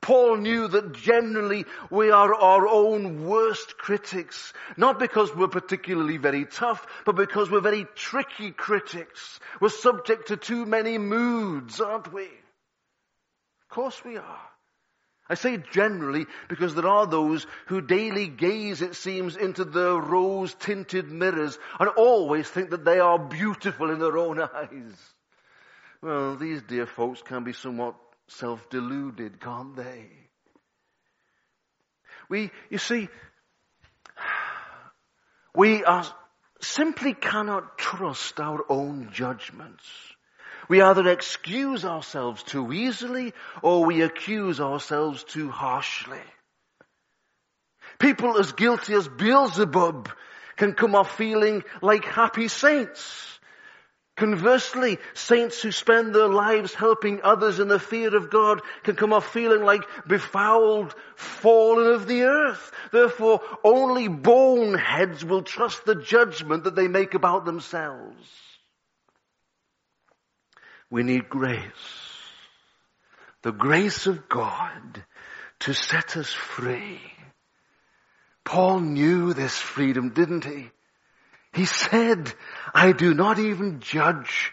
Paul 0.00 0.36
knew 0.36 0.68
that 0.68 0.92
generally 0.92 1.64
we 1.90 2.10
are 2.10 2.34
our 2.34 2.68
own 2.68 3.26
worst 3.26 3.76
critics, 3.76 4.52
not 4.76 4.98
because 4.98 5.34
we're 5.34 5.48
particularly 5.48 6.16
very 6.16 6.44
tough, 6.44 6.86
but 7.04 7.16
because 7.16 7.50
we're 7.50 7.60
very 7.60 7.86
tricky 7.94 8.50
critics. 8.52 9.40
We're 9.60 9.68
subject 9.70 10.28
to 10.28 10.36
too 10.36 10.64
many 10.64 10.98
moods, 10.98 11.80
aren't 11.80 12.12
we? 12.12 12.24
Of 12.24 13.68
course 13.68 14.04
we 14.04 14.16
are. 14.16 14.40
I 15.28 15.34
say 15.34 15.60
generally 15.72 16.26
because 16.48 16.74
there 16.74 16.86
are 16.86 17.06
those 17.06 17.46
who 17.66 17.80
daily 17.80 18.28
gaze, 18.28 18.80
it 18.80 18.94
seems, 18.94 19.36
into 19.36 19.64
the 19.64 20.00
rose 20.00 20.54
tinted 20.54 21.10
mirrors 21.10 21.58
and 21.80 21.88
always 21.88 22.48
think 22.48 22.70
that 22.70 22.84
they 22.84 23.00
are 23.00 23.18
beautiful 23.18 23.90
in 23.90 23.98
their 23.98 24.16
own 24.16 24.40
eyes. 24.54 25.14
Well, 26.00 26.36
these 26.36 26.62
dear 26.62 26.86
folks 26.86 27.22
can 27.22 27.42
be 27.42 27.52
somewhat 27.52 27.96
self-deluded, 28.28 29.40
can't 29.40 29.76
they? 29.76 30.06
We, 32.28 32.50
you 32.70 32.78
see, 32.78 33.08
we 35.54 35.84
are, 35.84 36.04
simply 36.60 37.14
cannot 37.14 37.78
trust 37.78 38.40
our 38.40 38.64
own 38.68 39.10
judgments. 39.12 39.84
We 40.68 40.82
either 40.82 41.08
excuse 41.08 41.84
ourselves 41.84 42.42
too 42.42 42.72
easily 42.72 43.32
or 43.62 43.84
we 43.84 44.02
accuse 44.02 44.60
ourselves 44.60 45.22
too 45.24 45.48
harshly. 45.48 46.20
People 47.98 48.36
as 48.38 48.52
guilty 48.52 48.94
as 48.94 49.08
Beelzebub 49.08 50.10
can 50.56 50.74
come 50.74 50.94
off 50.94 51.16
feeling 51.16 51.62
like 51.82 52.04
happy 52.04 52.48
saints. 52.48 53.35
Conversely, 54.16 54.98
saints 55.12 55.60
who 55.60 55.70
spend 55.70 56.14
their 56.14 56.28
lives 56.28 56.72
helping 56.72 57.20
others 57.22 57.60
in 57.60 57.68
the 57.68 57.78
fear 57.78 58.16
of 58.16 58.30
God 58.30 58.62
can 58.82 58.96
come 58.96 59.12
off 59.12 59.30
feeling 59.30 59.62
like 59.62 59.82
befouled, 60.06 60.94
fallen 61.16 61.92
of 61.92 62.06
the 62.06 62.22
earth. 62.22 62.72
Therefore, 62.92 63.42
only 63.62 64.08
boneheads 64.08 65.22
will 65.22 65.42
trust 65.42 65.84
the 65.84 65.94
judgment 65.94 66.64
that 66.64 66.74
they 66.74 66.88
make 66.88 67.12
about 67.12 67.44
themselves. 67.44 68.30
We 70.88 71.02
need 71.02 71.28
grace. 71.28 71.62
The 73.42 73.52
grace 73.52 74.06
of 74.06 74.30
God 74.30 75.04
to 75.60 75.74
set 75.74 76.16
us 76.16 76.32
free. 76.32 77.00
Paul 78.44 78.80
knew 78.80 79.34
this 79.34 79.58
freedom, 79.58 80.14
didn't 80.14 80.44
he? 80.44 80.70
He 81.56 81.64
said, 81.64 82.30
I 82.74 82.92
do 82.92 83.14
not 83.14 83.38
even 83.38 83.80
judge 83.80 84.52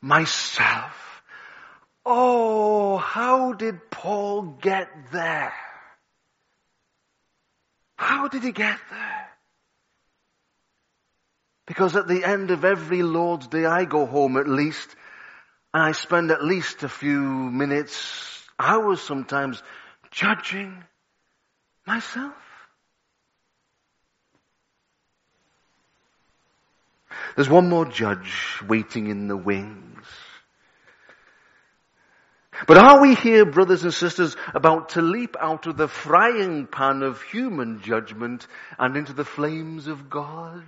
myself. 0.00 1.22
Oh, 2.06 2.96
how 2.96 3.54
did 3.54 3.90
Paul 3.90 4.42
get 4.62 4.88
there? 5.10 5.52
How 7.96 8.28
did 8.28 8.44
he 8.44 8.52
get 8.52 8.78
there? 8.88 9.28
Because 11.66 11.96
at 11.96 12.06
the 12.06 12.22
end 12.22 12.52
of 12.52 12.64
every 12.64 13.02
Lord's 13.02 13.48
Day, 13.48 13.66
I 13.66 13.84
go 13.84 14.06
home 14.06 14.36
at 14.36 14.46
least 14.46 14.94
and 15.72 15.82
I 15.82 15.90
spend 15.90 16.30
at 16.30 16.44
least 16.44 16.84
a 16.84 16.88
few 16.88 17.20
minutes, 17.20 18.44
hours 18.60 19.00
sometimes, 19.00 19.60
judging 20.12 20.84
myself. 21.84 22.53
There's 27.36 27.48
one 27.48 27.68
more 27.68 27.84
judge 27.84 28.60
waiting 28.66 29.08
in 29.08 29.28
the 29.28 29.36
wings. 29.36 30.06
But 32.66 32.78
are 32.78 33.00
we 33.00 33.14
here, 33.14 33.44
brothers 33.44 33.82
and 33.82 33.92
sisters, 33.92 34.36
about 34.54 34.90
to 34.90 35.02
leap 35.02 35.36
out 35.40 35.66
of 35.66 35.76
the 35.76 35.88
frying 35.88 36.66
pan 36.66 37.02
of 37.02 37.20
human 37.22 37.80
judgment 37.80 38.46
and 38.78 38.96
into 38.96 39.12
the 39.12 39.24
flames 39.24 39.88
of 39.88 40.08
God? 40.08 40.62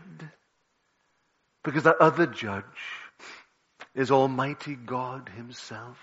Because 1.63 1.85
that 1.85 2.01
other 2.01 2.27
judge 2.27 2.65
is 3.95 4.11
Almighty 4.11 4.75
God 4.75 5.31
Himself. 5.37 5.99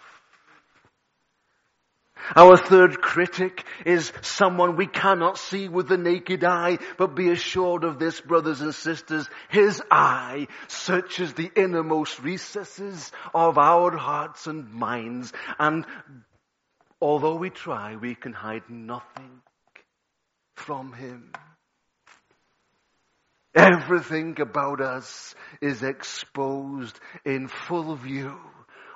Our 2.36 2.58
third 2.58 3.02
critic 3.02 3.64
is 3.86 4.12
someone 4.22 4.76
we 4.76 4.88
cannot 4.88 5.38
see 5.38 5.68
with 5.68 5.88
the 5.88 5.98
naked 5.98 6.44
eye, 6.44 6.80
but 6.98 7.16
be 7.16 7.30
assured 7.30 7.84
of 7.84 8.00
this, 8.00 8.22
brothers 8.22 8.62
and 8.62 8.74
sisters, 8.74 9.28
his 9.50 9.82
eye 9.92 10.48
searches 10.68 11.34
the 11.34 11.52
innermost 11.56 12.20
recesses 12.22 13.12
of 13.34 13.58
our 13.58 13.96
hearts 13.98 14.48
and 14.48 14.72
minds, 14.72 15.34
and 15.60 15.86
although 17.02 17.36
we 17.36 17.50
try, 17.50 17.96
we 17.96 18.16
can 18.16 18.34
hide 18.34 18.70
nothing 18.70 19.42
from 20.56 20.94
him. 20.94 21.32
Everything 23.56 24.40
about 24.42 24.82
us 24.82 25.36
is 25.62 25.84
exposed 25.84 27.00
in 27.24 27.48
full 27.48 27.96
view 27.96 28.36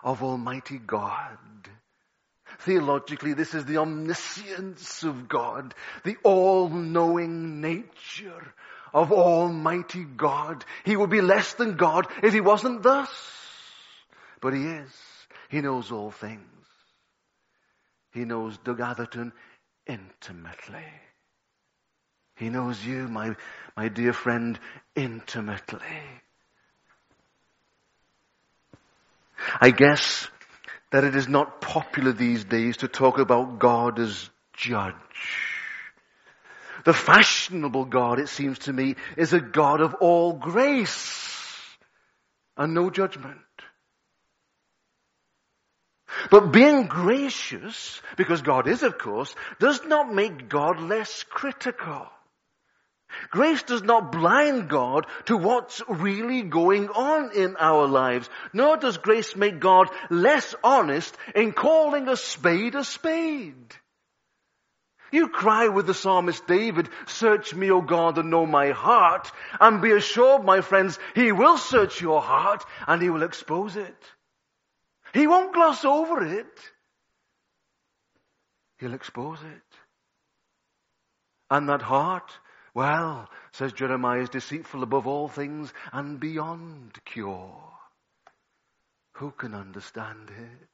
of 0.04 0.24
Almighty 0.24 0.80
God. 0.80 1.38
Theologically, 2.60 3.34
this 3.34 3.54
is 3.54 3.66
the 3.66 3.78
omniscience 3.78 5.04
of 5.04 5.28
God, 5.28 5.74
the 6.04 6.18
all-knowing 6.24 7.62
nature 7.62 8.54
of 8.94 9.12
Almighty 9.12 10.04
God. 10.04 10.66
He 10.84 10.96
would 10.96 11.10
be 11.10 11.22
less 11.22 11.54
than 11.54 11.78
God 11.78 12.08
if 12.24 12.34
he 12.34 12.42
wasn't 12.42 12.84
thus. 12.84 13.10
But 14.42 14.54
he 14.54 14.64
is. 14.66 14.92
He 15.50 15.62
knows 15.62 15.92
all 15.92 16.12
things. 16.12 16.42
He 18.12 18.26
knows 18.26 18.58
Doug 18.58 18.80
Atherton 18.82 19.34
intimately. 19.86 20.86
He 22.36 22.50
knows 22.50 22.84
you, 22.84 23.08
my, 23.08 23.36
my 23.76 23.88
dear 23.88 24.14
friend, 24.14 24.60
intimately. 24.96 25.80
I 29.62 29.72
guess 29.72 30.28
that 30.92 31.04
it 31.04 31.16
is 31.16 31.28
not 31.28 31.62
popular 31.62 32.12
these 32.12 32.44
days 32.44 32.78
to 32.78 32.88
talk 32.88 33.20
about 33.20 33.60
God 33.60 34.00
as 34.00 34.30
judge. 34.54 34.94
The 36.86 36.94
fashionable 36.94 37.86
God, 37.86 38.20
it 38.20 38.30
seems 38.30 38.60
to 38.60 38.74
me, 38.74 38.96
is 39.18 39.34
a 39.34 39.42
God 39.42 39.82
of 39.82 39.96
all 39.96 40.34
grace 40.34 41.28
and 42.56 42.74
no 42.74 42.90
judgment. 42.90 43.38
But 46.32 46.52
being 46.52 46.88
gracious, 46.88 48.02
because 48.16 48.42
God 48.42 48.68
is 48.68 48.84
of 48.84 48.98
course, 48.98 49.36
does 49.60 49.84
not 49.86 50.14
make 50.14 50.50
God 50.50 50.80
less 50.80 51.24
critical. 51.24 52.08
Grace 53.30 53.64
does 53.64 53.84
not 53.84 54.12
blind 54.12 54.70
God 54.70 55.08
to 55.26 55.38
what's 55.38 55.82
really 55.88 56.44
going 56.44 56.90
on 56.90 57.32
in 57.34 57.56
our 57.58 57.88
lives. 57.88 58.30
Nor 58.54 58.78
does 58.78 58.98
grace 58.98 59.36
make 59.36 59.60
God 59.60 59.90
less 60.10 60.56
honest 60.64 61.16
in 61.36 61.54
calling 61.54 62.08
a 62.08 62.18
spade 62.18 62.76
a 62.76 62.84
spade. 62.84 63.76
You 65.12 65.30
cry 65.30 65.70
with 65.70 65.88
the 65.88 65.94
psalmist 65.94 66.46
David, 66.48 66.90
search 67.06 67.54
me, 67.54 67.72
O 67.72 67.82
God, 67.82 68.18
and 68.18 68.30
know 68.30 68.46
my 68.46 68.72
heart. 68.72 69.32
And 69.60 69.82
be 69.82 69.92
assured, 69.92 70.44
my 70.44 70.62
friends, 70.62 71.00
he 71.16 71.32
will 71.32 71.58
search 71.58 72.02
your 72.02 72.22
heart 72.22 72.66
and 72.88 73.02
he 73.02 73.10
will 73.10 73.24
expose 73.24 73.78
it. 73.78 73.96
He 75.14 75.28
won't 75.28 75.54
gloss 75.54 75.86
over 75.86 76.24
it. 76.24 76.60
He'll 78.80 78.94
expose 78.94 79.40
it. 79.42 79.78
And 81.50 81.70
that 81.70 81.82
heart 81.82 82.30
well, 82.78 83.28
says 83.54 83.74
Jeremiah, 83.74 84.22
is 84.22 84.30
deceitful 84.30 84.84
above 84.84 85.08
all 85.08 85.28
things 85.28 85.74
and 85.92 86.20
beyond 86.20 86.92
cure. 87.06 87.60
Who 89.14 89.32
can 89.32 89.56
understand 89.56 90.30
it? 90.30 90.70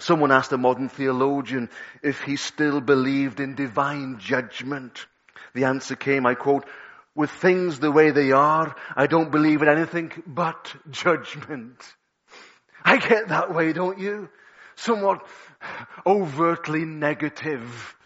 Someone 0.00 0.32
asked 0.32 0.52
a 0.52 0.58
modern 0.58 0.90
theologian 0.90 1.70
if 2.02 2.20
he 2.20 2.36
still 2.36 2.82
believed 2.82 3.40
in 3.40 3.54
divine 3.54 4.18
judgment. 4.18 5.06
The 5.54 5.64
answer 5.64 5.96
came, 5.96 6.26
I 6.26 6.34
quote, 6.34 6.66
with 7.14 7.30
things 7.30 7.80
the 7.80 7.90
way 7.90 8.10
they 8.10 8.32
are, 8.32 8.76
I 8.94 9.06
don't 9.06 9.32
believe 9.32 9.62
in 9.62 9.68
anything 9.70 10.12
but 10.26 10.74
judgment. 10.90 11.82
I 12.84 12.98
get 12.98 13.28
that 13.28 13.54
way, 13.54 13.72
don't 13.72 13.98
you? 13.98 14.28
Somewhat 14.76 15.26
overtly 16.04 16.84
negative. 16.84 17.96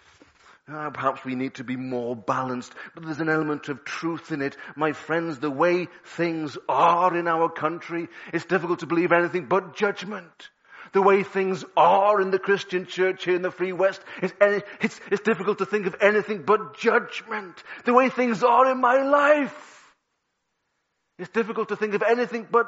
Uh, 0.70 0.90
perhaps 0.90 1.24
we 1.24 1.35
need 1.35 1.54
to 1.54 1.64
be 1.64 1.76
more 1.76 2.14
balanced, 2.14 2.74
but 2.94 3.04
there's 3.04 3.20
an 3.20 3.31
element 3.31 3.70
of 3.70 3.85
truth 3.85 4.33
in 4.33 4.42
it. 4.42 4.54
My 4.76 4.92
friends, 4.92 5.38
the 5.38 5.50
way 5.50 5.88
things 6.16 6.59
are 6.68 7.16
in 7.16 7.26
our 7.26 7.48
country, 7.48 8.09
it's 8.35 8.44
difficult 8.44 8.81
to 8.81 8.87
believe 8.87 9.11
anything 9.11 9.46
but 9.46 9.76
judgment. 9.76 10.50
The 10.92 11.00
way 11.00 11.22
things 11.22 11.64
are 11.76 12.20
in 12.20 12.31
the 12.31 12.38
Christian 12.38 12.87
church 12.87 13.24
here 13.24 13.37
in 13.37 13.42
the 13.42 13.50
Free 13.50 13.72
West, 13.72 14.00
it's, 14.22 14.35
it's, 14.40 15.00
it's 15.11 15.22
difficult 15.22 15.59
to 15.59 15.66
think 15.66 15.87
of 15.87 15.96
anything 16.02 16.42
but 16.42 16.78
judgment. 16.78 17.62
The 17.87 17.94
way 17.94 18.11
things 18.11 18.42
are 18.42 18.70
in 18.70 18.81
my 18.81 19.02
life, 19.02 19.94
it's 21.18 21.31
difficult 21.31 21.70
to 21.70 21.76
think 21.76 21.94
of 21.94 22.02
anything 22.02 22.46
but 22.50 22.66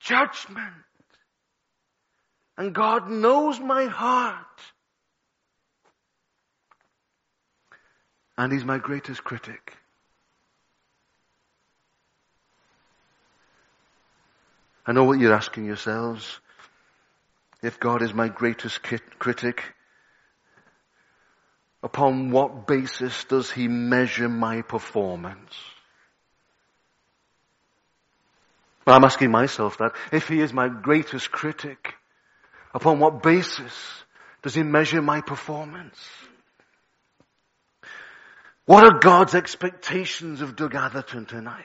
judgment. 0.00 0.74
And 2.58 2.74
God 2.74 3.10
knows 3.10 3.58
my 3.58 3.86
heart. 3.86 4.46
And 8.36 8.52
He's 8.52 8.64
my 8.64 8.78
greatest 8.78 9.22
critic. 9.22 9.74
I 14.86 14.92
know 14.92 15.04
what 15.04 15.18
you're 15.18 15.34
asking 15.34 15.66
yourselves. 15.66 16.40
If 17.62 17.78
God 17.78 18.02
is 18.02 18.12
my 18.12 18.28
greatest 18.28 18.80
critic, 19.18 19.62
upon 21.82 22.32
what 22.32 22.66
basis 22.66 23.24
does 23.24 23.50
He 23.50 23.68
measure 23.68 24.28
my 24.28 24.62
performance? 24.62 25.54
Well, 28.84 28.96
I'm 28.96 29.04
asking 29.04 29.30
myself 29.30 29.78
that. 29.78 29.92
If 30.10 30.26
He 30.26 30.40
is 30.40 30.52
my 30.52 30.68
greatest 30.68 31.30
critic, 31.30 31.94
upon 32.74 32.98
what 32.98 33.22
basis 33.22 33.72
does 34.42 34.54
He 34.54 34.64
measure 34.64 35.00
my 35.02 35.20
performance? 35.20 35.98
What 38.64 38.84
are 38.84 38.98
God's 39.00 39.34
expectations 39.34 40.40
of 40.40 40.56
Doug 40.56 40.74
Atherton 40.74 41.26
tonight? 41.26 41.64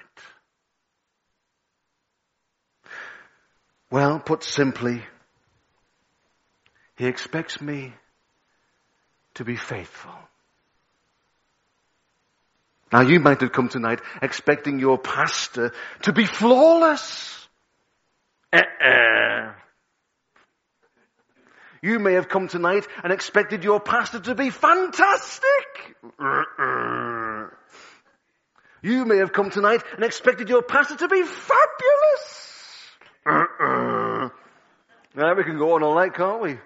Well, 3.91 4.19
put 4.19 4.43
simply, 4.43 5.03
He 6.95 7.05
expects 7.05 7.61
me 7.61 7.93
to 9.35 9.45
be 9.45 9.55
faithful. 9.55 10.13
Now 12.91 13.01
you 13.01 13.19
might 13.19 13.41
have 13.41 13.51
come 13.51 13.69
tonight 13.69 13.99
expecting 14.21 14.79
your 14.79 14.97
pastor 14.97 15.73
to 16.03 16.13
be 16.13 16.25
flawless. 16.25 17.47
Uh-uh. 18.51 19.53
You 21.81 21.99
may 21.99 22.13
have 22.13 22.27
come 22.29 22.47
tonight 22.47 22.87
and 23.03 23.13
expected 23.13 23.63
your 23.63 23.79
pastor 23.79 24.19
to 24.19 24.35
be 24.35 24.49
fantastic. 24.49 25.95
You 28.81 29.05
may 29.05 29.17
have 29.17 29.33
come 29.33 29.49
tonight 29.49 29.83
and 29.95 30.03
expected 30.03 30.49
your 30.49 30.61
pastor 30.61 30.95
to 30.97 31.07
be 31.07 31.23
fabulous. 31.23 32.43
Now 35.15 35.33
we 35.35 35.43
can 35.43 35.57
go 35.57 35.73
on 35.73 35.83
all 35.83 35.95
night, 35.95 36.13
can't 36.13 36.41
we? 36.41 36.57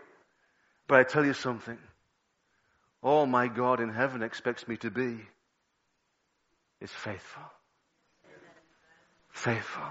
But 0.88 1.00
I 1.00 1.04
tell 1.04 1.26
you 1.26 1.34
something. 1.34 1.78
All 3.02 3.26
my 3.26 3.48
God 3.48 3.80
in 3.80 3.90
heaven 3.90 4.22
expects 4.22 4.68
me 4.68 4.78
to 4.78 4.92
be 4.92 5.20
is 6.80 6.92
faithful. 6.92 7.44
Faithful. 9.30 9.84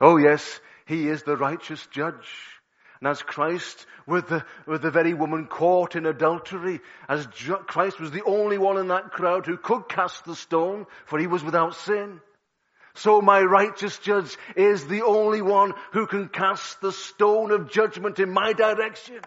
Oh 0.00 0.16
yes, 0.16 0.60
He 0.86 1.08
is 1.08 1.22
the 1.22 1.36
righteous 1.36 1.86
judge. 1.88 2.57
And 3.00 3.08
as 3.08 3.22
Christ, 3.22 3.86
with 4.06 4.28
the, 4.28 4.44
with 4.66 4.82
the 4.82 4.90
very 4.90 5.14
woman 5.14 5.46
caught 5.46 5.94
in 5.94 6.06
adultery, 6.06 6.80
as 7.08 7.26
Christ 7.66 8.00
was 8.00 8.10
the 8.10 8.24
only 8.24 8.58
one 8.58 8.76
in 8.78 8.88
that 8.88 9.12
crowd 9.12 9.46
who 9.46 9.56
could 9.56 9.88
cast 9.88 10.24
the 10.24 10.34
stone, 10.34 10.86
for 11.06 11.18
he 11.18 11.26
was 11.26 11.44
without 11.44 11.76
sin. 11.76 12.20
So 12.94 13.20
my 13.20 13.40
righteous 13.42 13.96
judge 13.98 14.36
is 14.56 14.86
the 14.86 15.02
only 15.02 15.40
one 15.40 15.74
who 15.92 16.06
can 16.06 16.28
cast 16.28 16.80
the 16.80 16.90
stone 16.90 17.52
of 17.52 17.70
judgment 17.70 18.18
in 18.18 18.32
my 18.32 18.52
direction. 18.52 19.20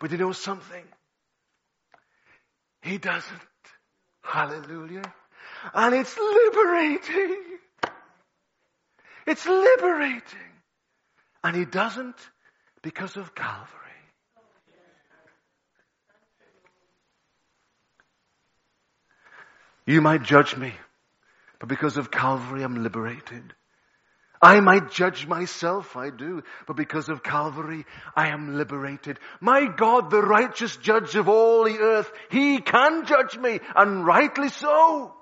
But 0.00 0.10
you 0.10 0.18
know 0.18 0.32
something? 0.32 0.84
He 2.82 2.98
doesn't. 2.98 3.40
Hallelujah. 4.22 5.12
And 5.72 5.94
it's 5.94 6.16
liberating. 6.18 7.36
It's 9.26 9.46
liberating. 9.46 10.49
And 11.42 11.56
he 11.56 11.64
doesn't 11.64 12.16
because 12.82 13.16
of 13.16 13.34
Calvary. 13.34 13.76
You 19.86 20.00
might 20.00 20.22
judge 20.22 20.56
me, 20.56 20.72
but 21.58 21.68
because 21.68 21.96
of 21.96 22.10
Calvary 22.10 22.62
I'm 22.62 22.82
liberated. 22.82 23.54
I 24.42 24.60
might 24.60 24.90
judge 24.90 25.26
myself, 25.26 25.96
I 25.96 26.08
do, 26.08 26.42
but 26.66 26.76
because 26.76 27.10
of 27.10 27.22
Calvary, 27.22 27.84
I 28.16 28.28
am 28.28 28.56
liberated. 28.56 29.18
My 29.40 29.66
God, 29.66 30.10
the 30.10 30.22
righteous 30.22 30.76
judge 30.76 31.14
of 31.14 31.28
all 31.28 31.64
the 31.64 31.78
earth, 31.78 32.10
He 32.30 32.58
can 32.60 33.04
judge 33.04 33.36
me, 33.36 33.60
and 33.76 34.06
rightly 34.06 34.48
so. 34.48 35.14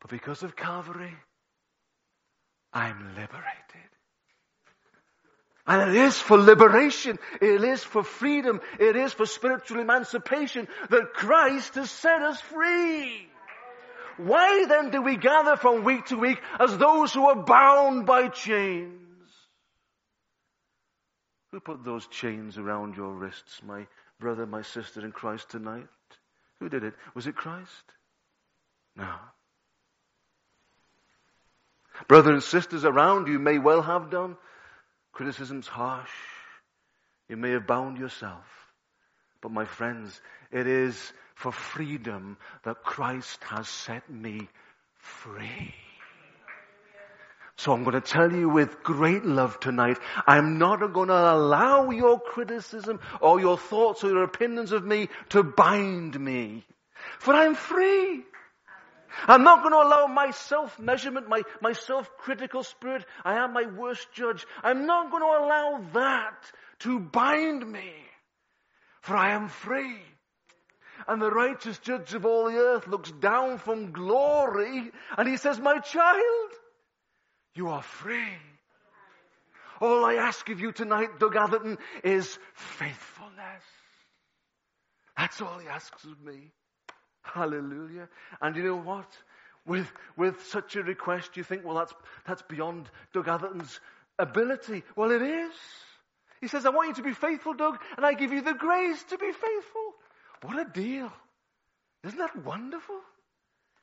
But 0.00 0.10
because 0.10 0.44
of 0.44 0.54
Calvary, 0.54 1.14
I 2.72 2.90
am 2.90 3.14
liberated. 3.16 3.71
And 5.66 5.90
it 5.90 5.96
is 5.96 6.18
for 6.18 6.38
liberation, 6.38 7.18
it 7.40 7.62
is 7.62 7.84
for 7.84 8.02
freedom, 8.02 8.60
it 8.80 8.96
is 8.96 9.12
for 9.12 9.26
spiritual 9.26 9.78
emancipation 9.78 10.66
that 10.90 11.14
Christ 11.14 11.76
has 11.76 11.90
set 11.90 12.20
us 12.20 12.40
free. 12.40 13.28
Why 14.16 14.66
then 14.68 14.90
do 14.90 15.00
we 15.02 15.16
gather 15.16 15.56
from 15.56 15.84
week 15.84 16.06
to 16.06 16.16
week 16.16 16.38
as 16.58 16.76
those 16.76 17.14
who 17.14 17.26
are 17.26 17.44
bound 17.44 18.06
by 18.06 18.28
chains? 18.28 18.98
Who 21.52 21.60
put 21.60 21.84
those 21.84 22.06
chains 22.08 22.58
around 22.58 22.96
your 22.96 23.12
wrists, 23.12 23.60
my 23.62 23.86
brother, 24.18 24.46
my 24.46 24.62
sister 24.62 25.04
in 25.04 25.12
Christ 25.12 25.50
tonight? 25.50 25.86
Who 26.60 26.68
did 26.68 26.82
it? 26.82 26.94
Was 27.14 27.26
it 27.26 27.36
Christ? 27.36 27.84
No. 28.96 29.14
Brothers 32.08 32.32
and 32.32 32.42
sisters 32.42 32.84
around 32.84 33.28
you 33.28 33.38
may 33.38 33.58
well 33.58 33.82
have 33.82 34.10
done. 34.10 34.36
Criticism's 35.12 35.68
harsh. 35.68 36.10
You 37.28 37.36
may 37.36 37.50
have 37.50 37.66
bound 37.66 37.98
yourself. 37.98 38.44
But 39.40 39.52
my 39.52 39.64
friends, 39.64 40.20
it 40.50 40.66
is 40.66 41.12
for 41.34 41.52
freedom 41.52 42.36
that 42.64 42.82
Christ 42.82 43.42
has 43.44 43.68
set 43.68 44.08
me 44.08 44.48
free. 44.96 45.74
So 47.56 47.72
I'm 47.72 47.84
going 47.84 47.94
to 47.94 48.00
tell 48.00 48.32
you 48.32 48.48
with 48.48 48.82
great 48.82 49.24
love 49.24 49.60
tonight, 49.60 49.98
I'm 50.26 50.58
not 50.58 50.92
going 50.92 51.08
to 51.08 51.14
allow 51.14 51.90
your 51.90 52.18
criticism 52.18 52.98
or 53.20 53.40
your 53.40 53.58
thoughts 53.58 54.02
or 54.04 54.08
your 54.08 54.24
opinions 54.24 54.72
of 54.72 54.84
me 54.84 55.08
to 55.30 55.42
bind 55.42 56.18
me. 56.18 56.64
For 57.18 57.34
I'm 57.34 57.54
free. 57.54 58.24
I'm 59.26 59.44
not 59.44 59.62
going 59.62 59.72
to 59.72 59.88
allow 59.88 60.06
my 60.06 60.30
self-measurement, 60.30 61.28
my, 61.28 61.42
my 61.60 61.72
self-critical 61.72 62.64
spirit, 62.64 63.04
I 63.24 63.36
am 63.36 63.52
my 63.52 63.66
worst 63.66 64.08
judge. 64.12 64.46
I'm 64.62 64.86
not 64.86 65.10
going 65.10 65.22
to 65.22 65.44
allow 65.44 65.84
that 65.94 66.52
to 66.80 66.98
bind 67.00 67.70
me. 67.70 67.92
For 69.00 69.16
I 69.16 69.32
am 69.32 69.48
free 69.48 70.00
and 71.08 71.20
the 71.20 71.30
righteous 71.30 71.78
judge 71.78 72.14
of 72.14 72.24
all 72.24 72.50
the 72.50 72.56
earth 72.56 72.86
looks 72.86 73.10
down 73.10 73.58
from 73.58 73.92
glory 73.92 74.90
and 75.16 75.28
he 75.28 75.36
says, 75.36 75.58
my 75.58 75.78
child, 75.78 76.50
you 77.54 77.68
are 77.68 77.82
free. 77.82 78.36
All 79.80 80.04
I 80.04 80.14
ask 80.14 80.48
of 80.48 80.60
you 80.60 80.70
tonight, 80.70 81.18
Doug 81.18 81.34
Atherton, 81.34 81.78
is 82.04 82.38
faithfulness. 82.54 83.64
That's 85.16 85.40
all 85.40 85.58
he 85.58 85.66
asks 85.66 86.04
of 86.04 86.22
me. 86.22 86.52
Hallelujah. 87.22 88.08
And 88.40 88.56
you 88.56 88.64
know 88.64 88.76
what? 88.76 89.08
With, 89.64 89.86
with 90.16 90.44
such 90.46 90.76
a 90.76 90.82
request, 90.82 91.36
you 91.36 91.44
think, 91.44 91.64
well, 91.64 91.76
that's, 91.76 91.94
that's 92.26 92.42
beyond 92.42 92.90
Doug 93.12 93.28
Atherton's 93.28 93.80
ability. 94.18 94.82
Well, 94.96 95.12
it 95.12 95.22
is. 95.22 95.52
He 96.40 96.48
says, 96.48 96.66
I 96.66 96.70
want 96.70 96.88
you 96.88 96.94
to 96.94 97.02
be 97.02 97.14
faithful, 97.14 97.54
Doug, 97.54 97.78
and 97.96 98.04
I 98.04 98.14
give 98.14 98.32
you 98.32 98.42
the 98.42 98.54
grace 98.54 99.02
to 99.04 99.18
be 99.18 99.30
faithful. 99.30 99.94
What 100.42 100.58
a 100.58 100.68
deal. 100.68 101.12
Isn't 102.04 102.18
that 102.18 102.44
wonderful? 102.44 102.98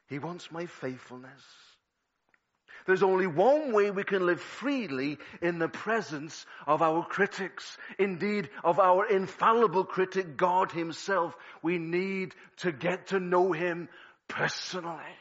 He 0.07 0.19
wants 0.19 0.51
my 0.51 0.65
faithfulness. 0.65 1.41
There's 2.85 3.03
only 3.03 3.27
one 3.27 3.73
way 3.73 3.91
we 3.91 4.03
can 4.03 4.25
live 4.25 4.41
freely 4.41 5.17
in 5.41 5.59
the 5.59 5.67
presence 5.67 6.45
of 6.65 6.81
our 6.81 7.05
critics. 7.05 7.77
Indeed, 7.97 8.49
of 8.63 8.79
our 8.79 9.05
infallible 9.05 9.85
critic, 9.85 10.37
God 10.37 10.71
himself. 10.71 11.35
We 11.61 11.77
need 11.77 12.35
to 12.57 12.71
get 12.71 13.07
to 13.07 13.19
know 13.19 13.51
him 13.51 13.89
personally. 14.27 15.15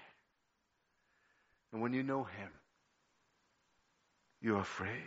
And 1.72 1.82
when 1.82 1.92
you 1.92 2.02
know 2.02 2.24
him, 2.24 2.48
you 4.40 4.56
are 4.56 4.64
free. 4.64 5.04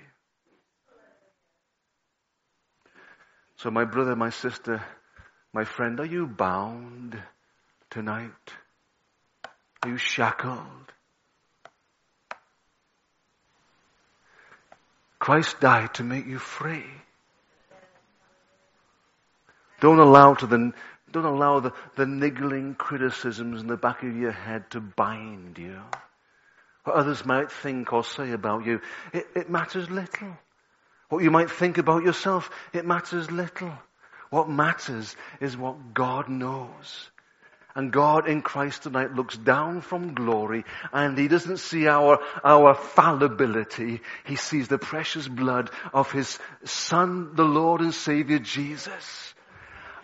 So 3.58 3.70
my 3.70 3.86
brother, 3.86 4.16
my 4.16 4.32
sister, 4.32 4.84
my 5.54 5.66
friend, 5.66 6.00
are 6.00 6.06
you 6.06 6.26
bound 6.26 7.22
tonight? 7.90 8.32
Are 9.84 9.90
you 9.90 9.98
shackled? 9.98 10.94
Christ 15.22 15.60
died 15.60 15.94
to 15.94 16.04
make 16.04 16.26
you 16.26 16.40
free. 16.40 16.84
Don't 19.80 20.00
allow 20.00 20.34
to 20.34 20.48
the, 20.48 20.74
don't 21.12 21.26
allow 21.26 21.60
the, 21.60 21.74
the 21.96 22.08
niggling 22.08 22.74
criticisms 22.74 23.62
in 23.62 23.68
the 23.68 23.78
back 23.78 24.02
of 24.02 24.18
your 24.18 24.32
head 24.32 24.72
to 24.72 24.82
bind 24.82 25.60
you. 25.60 25.80
What 26.86 26.96
others 26.96 27.24
might 27.24 27.52
think 27.52 27.94
or 27.94 28.04
say 28.04 28.32
about 28.32 28.66
you. 28.66 28.82
It, 29.14 29.28
it 29.36 29.48
matters 29.48 29.92
little. 29.92 30.36
What 31.10 31.24
you 31.24 31.30
might 31.30 31.52
think 31.52 31.78
about 31.78 32.04
yourself, 32.04 32.50
it 32.74 32.84
matters 32.84 33.30
little. 33.30 33.74
What 34.32 34.50
matters 34.50 35.16
is 35.40 35.56
what 35.56 35.94
God 35.94 36.30
knows. 36.30 37.12
And 37.76 37.92
God 37.92 38.28
in 38.28 38.42
Christ 38.42 38.84
tonight 38.84 39.14
looks 39.14 39.38
down 39.38 39.82
from 39.82 40.14
glory 40.14 40.66
and 40.92 41.18
He 41.18 41.28
doesn't 41.28 41.58
see 41.58 41.88
our, 41.88 42.20
our 42.44 42.74
fallibility. 42.74 44.02
He 44.26 44.36
sees 44.36 44.68
the 44.68 44.78
precious 44.78 45.28
blood 45.28 45.70
of 45.94 46.12
His 46.12 46.38
Son, 46.66 47.36
the 47.36 47.46
Lord 47.46 47.82
and 47.82 47.94
Savior 47.94 48.40
Jesus. 48.40 49.34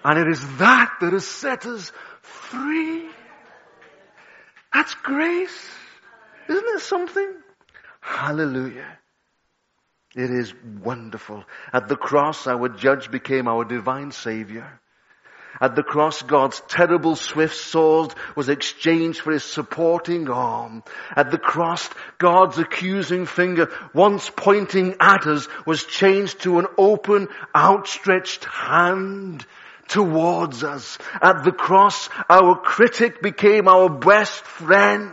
And 0.04 0.20
it 0.20 0.28
is 0.28 0.58
that 0.58 0.94
that 1.02 1.14
has 1.14 1.28
set 1.28 1.66
us 1.66 1.92
free. 2.22 3.10
That's 4.74 4.94
grace. 4.96 5.70
Isn't 6.48 6.66
it 6.76 6.82
something? 6.82 7.34
Hallelujah. 8.00 8.98
It 10.16 10.32
is 10.32 10.54
wonderful. 10.84 11.44
At 11.74 11.88
the 11.90 11.96
cross, 11.96 12.48
our 12.48 12.70
judge 12.70 13.12
became 13.12 13.48
our 13.48 13.66
divine 13.66 14.12
savior. 14.12 14.80
At 15.60 15.76
the 15.76 15.84
cross, 15.84 16.22
God's 16.22 16.62
terrible 16.68 17.16
swift 17.16 17.56
sword 17.56 18.14
was 18.36 18.50
exchanged 18.50 19.22
for 19.22 19.32
his 19.32 19.44
supporting 19.44 20.30
arm. 20.30 20.84
At 21.16 21.32
the 21.32 21.40
cross, 21.40 21.90
God's 22.20 22.60
accusing 22.60 23.26
finger, 23.26 23.72
once 23.94 24.30
pointing 24.30 24.96
at 25.00 25.26
us, 25.26 25.48
was 25.66 25.84
changed 25.84 26.42
to 26.42 26.60
an 26.60 26.68
open, 26.78 27.28
outstretched 27.56 28.46
hand 28.46 29.46
towards 29.88 30.64
us. 30.64 30.98
At 31.22 31.44
the 31.44 31.52
cross, 31.52 32.10
our 32.30 32.56
critic 32.60 33.22
became 33.22 33.68
our 33.68 33.90
best 33.90 34.44
friend. 34.44 35.12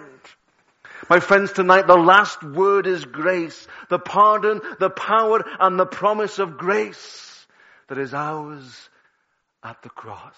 My 1.09 1.21
friends, 1.21 1.53
tonight 1.53 1.87
the 1.87 1.97
last 1.97 2.43
word 2.43 2.87
is 2.87 3.05
grace. 3.05 3.67
The 3.89 3.99
pardon, 3.99 4.61
the 4.79 4.91
power, 4.91 5.45
and 5.61 5.79
the 5.79 5.87
promise 5.87 6.39
of 6.39 6.59
grace 6.59 7.47
that 7.89 7.99
is 7.99 8.15
ours 8.15 8.89
at 9.65 9.83
the 9.83 9.89
cross. 9.89 10.37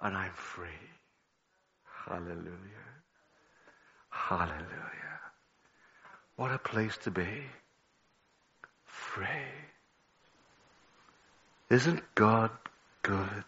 And 0.00 0.16
I'm 0.16 0.32
free. 0.32 0.68
Hallelujah. 2.06 2.48
Hallelujah. 4.10 5.20
What 6.36 6.52
a 6.52 6.58
place 6.58 6.96
to 7.02 7.10
be. 7.10 7.42
Free. 8.84 9.26
Isn't 11.70 12.02
God 12.14 12.50
good? 13.02 13.44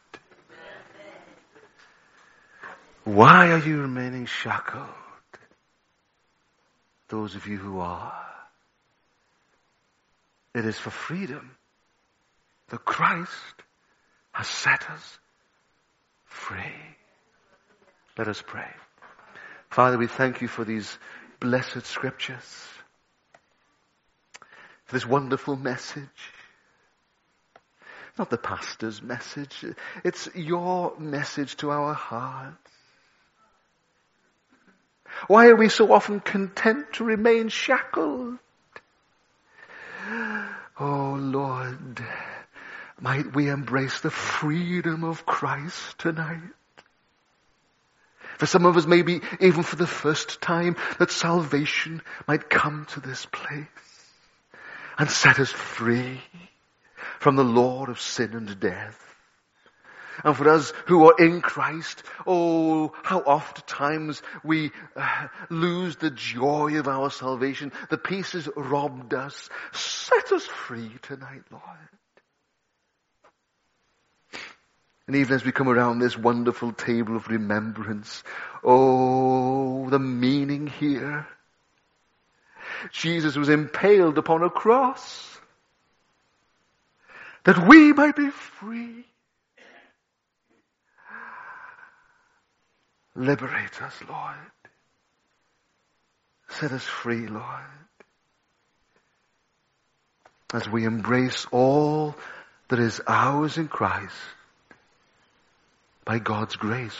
Why 3.04 3.52
are 3.52 3.58
you 3.58 3.82
remaining 3.82 4.26
shackled? 4.26 4.88
Those 7.08 7.36
of 7.36 7.46
you 7.46 7.56
who 7.56 7.78
are. 7.78 8.24
It 10.54 10.64
is 10.64 10.76
for 10.76 10.90
freedom. 10.90 11.52
The 12.68 12.78
Christ 12.78 13.62
has 14.36 14.48
set 14.48 14.90
us 14.90 15.18
free. 16.26 16.74
Let 18.18 18.28
us 18.28 18.42
pray. 18.46 18.68
Father, 19.70 19.96
we 19.96 20.08
thank 20.08 20.42
you 20.42 20.48
for 20.48 20.62
these 20.62 20.98
blessed 21.40 21.86
scriptures, 21.86 22.68
for 24.84 24.94
this 24.94 25.06
wonderful 25.06 25.56
message. 25.56 26.04
Not 28.18 28.28
the 28.28 28.36
pastor's 28.36 29.00
message. 29.00 29.64
It's 30.04 30.28
your 30.34 30.92
message 30.98 31.56
to 31.56 31.70
our 31.70 31.94
hearts. 31.94 32.56
Why 35.28 35.46
are 35.46 35.56
we 35.56 35.70
so 35.70 35.94
often 35.94 36.20
content 36.20 36.92
to 36.94 37.04
remain 37.04 37.48
shackled? 37.48 38.36
Oh 40.78 41.16
Lord, 41.18 42.04
might 43.00 43.34
we 43.34 43.48
embrace 43.48 44.00
the 44.00 44.10
freedom 44.10 45.04
of 45.04 45.26
Christ 45.26 45.98
tonight? 45.98 46.40
For 48.38 48.46
some 48.46 48.66
of 48.66 48.76
us, 48.76 48.86
maybe 48.86 49.20
even 49.40 49.62
for 49.62 49.76
the 49.76 49.86
first 49.86 50.40
time, 50.40 50.76
that 50.98 51.10
salvation 51.10 52.02
might 52.26 52.50
come 52.50 52.86
to 52.90 53.00
this 53.00 53.24
place 53.26 53.66
and 54.98 55.10
set 55.10 55.38
us 55.38 55.50
free 55.50 56.20
from 57.18 57.36
the 57.36 57.44
Lord 57.44 57.88
of 57.88 58.00
sin 58.00 58.34
and 58.34 58.60
death. 58.60 59.02
And 60.24 60.36
for 60.36 60.48
us 60.48 60.72
who 60.86 61.06
are 61.10 61.18
in 61.18 61.42
Christ, 61.42 62.02
oh, 62.26 62.94
how 63.02 63.20
oft 63.20 63.66
times 63.66 64.22
we 64.42 64.70
uh, 64.94 65.28
lose 65.50 65.96
the 65.96 66.10
joy 66.10 66.78
of 66.78 66.88
our 66.88 67.10
salvation. 67.10 67.72
The 67.90 67.98
peace 67.98 68.32
has 68.32 68.48
robbed 68.56 69.12
us. 69.12 69.50
Set 69.72 70.32
us 70.32 70.44
free 70.44 70.90
tonight, 71.02 71.42
Lord. 71.50 71.62
And 75.06 75.16
even 75.16 75.36
as 75.36 75.44
we 75.44 75.52
come 75.52 75.68
around 75.68 76.00
this 76.00 76.16
wonderful 76.16 76.72
table 76.72 77.16
of 77.16 77.28
remembrance, 77.28 78.24
oh, 78.64 79.88
the 79.88 80.00
meaning 80.00 80.66
here. 80.66 81.28
Jesus 82.90 83.36
was 83.36 83.48
impaled 83.48 84.18
upon 84.18 84.42
a 84.42 84.50
cross 84.50 85.38
that 87.44 87.68
we 87.68 87.92
might 87.92 88.16
be 88.16 88.30
free. 88.30 89.04
Liberate 93.14 93.80
us, 93.80 93.94
Lord. 94.08 94.34
Set 96.48 96.72
us 96.72 96.82
free, 96.82 97.28
Lord. 97.28 97.44
As 100.52 100.68
we 100.68 100.84
embrace 100.84 101.46
all 101.52 102.16
that 102.68 102.78
is 102.80 103.00
ours 103.06 103.56
in 103.56 103.68
Christ 103.68 104.12
by 106.06 106.18
God's 106.20 106.56
grace 106.56 106.96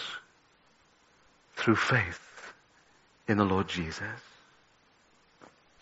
through 1.55 1.77
faith 1.77 2.53
in 3.27 3.39
the 3.39 3.45
Lord 3.45 3.69
Jesus. 3.69 4.03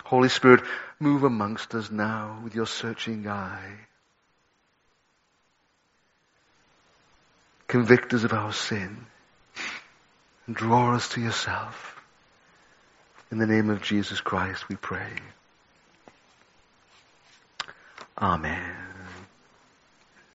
Holy 0.04 0.28
Spirit, 0.28 0.62
move 1.00 1.24
amongst 1.24 1.74
us 1.74 1.90
now 1.90 2.38
with 2.44 2.54
your 2.54 2.66
searching 2.66 3.26
eye. 3.26 3.72
Convict 7.66 8.12
us 8.12 8.22
of 8.22 8.32
our 8.34 8.52
sin 8.52 9.06
and 10.46 10.54
draw 10.54 10.94
us 10.94 11.08
to 11.08 11.20
yourself. 11.20 12.00
In 13.32 13.38
the 13.38 13.46
name 13.46 13.70
of 13.70 13.82
Jesus 13.82 14.20
Christ 14.20 14.68
we 14.68 14.76
pray. 14.76 15.10
Amen. 18.18 18.93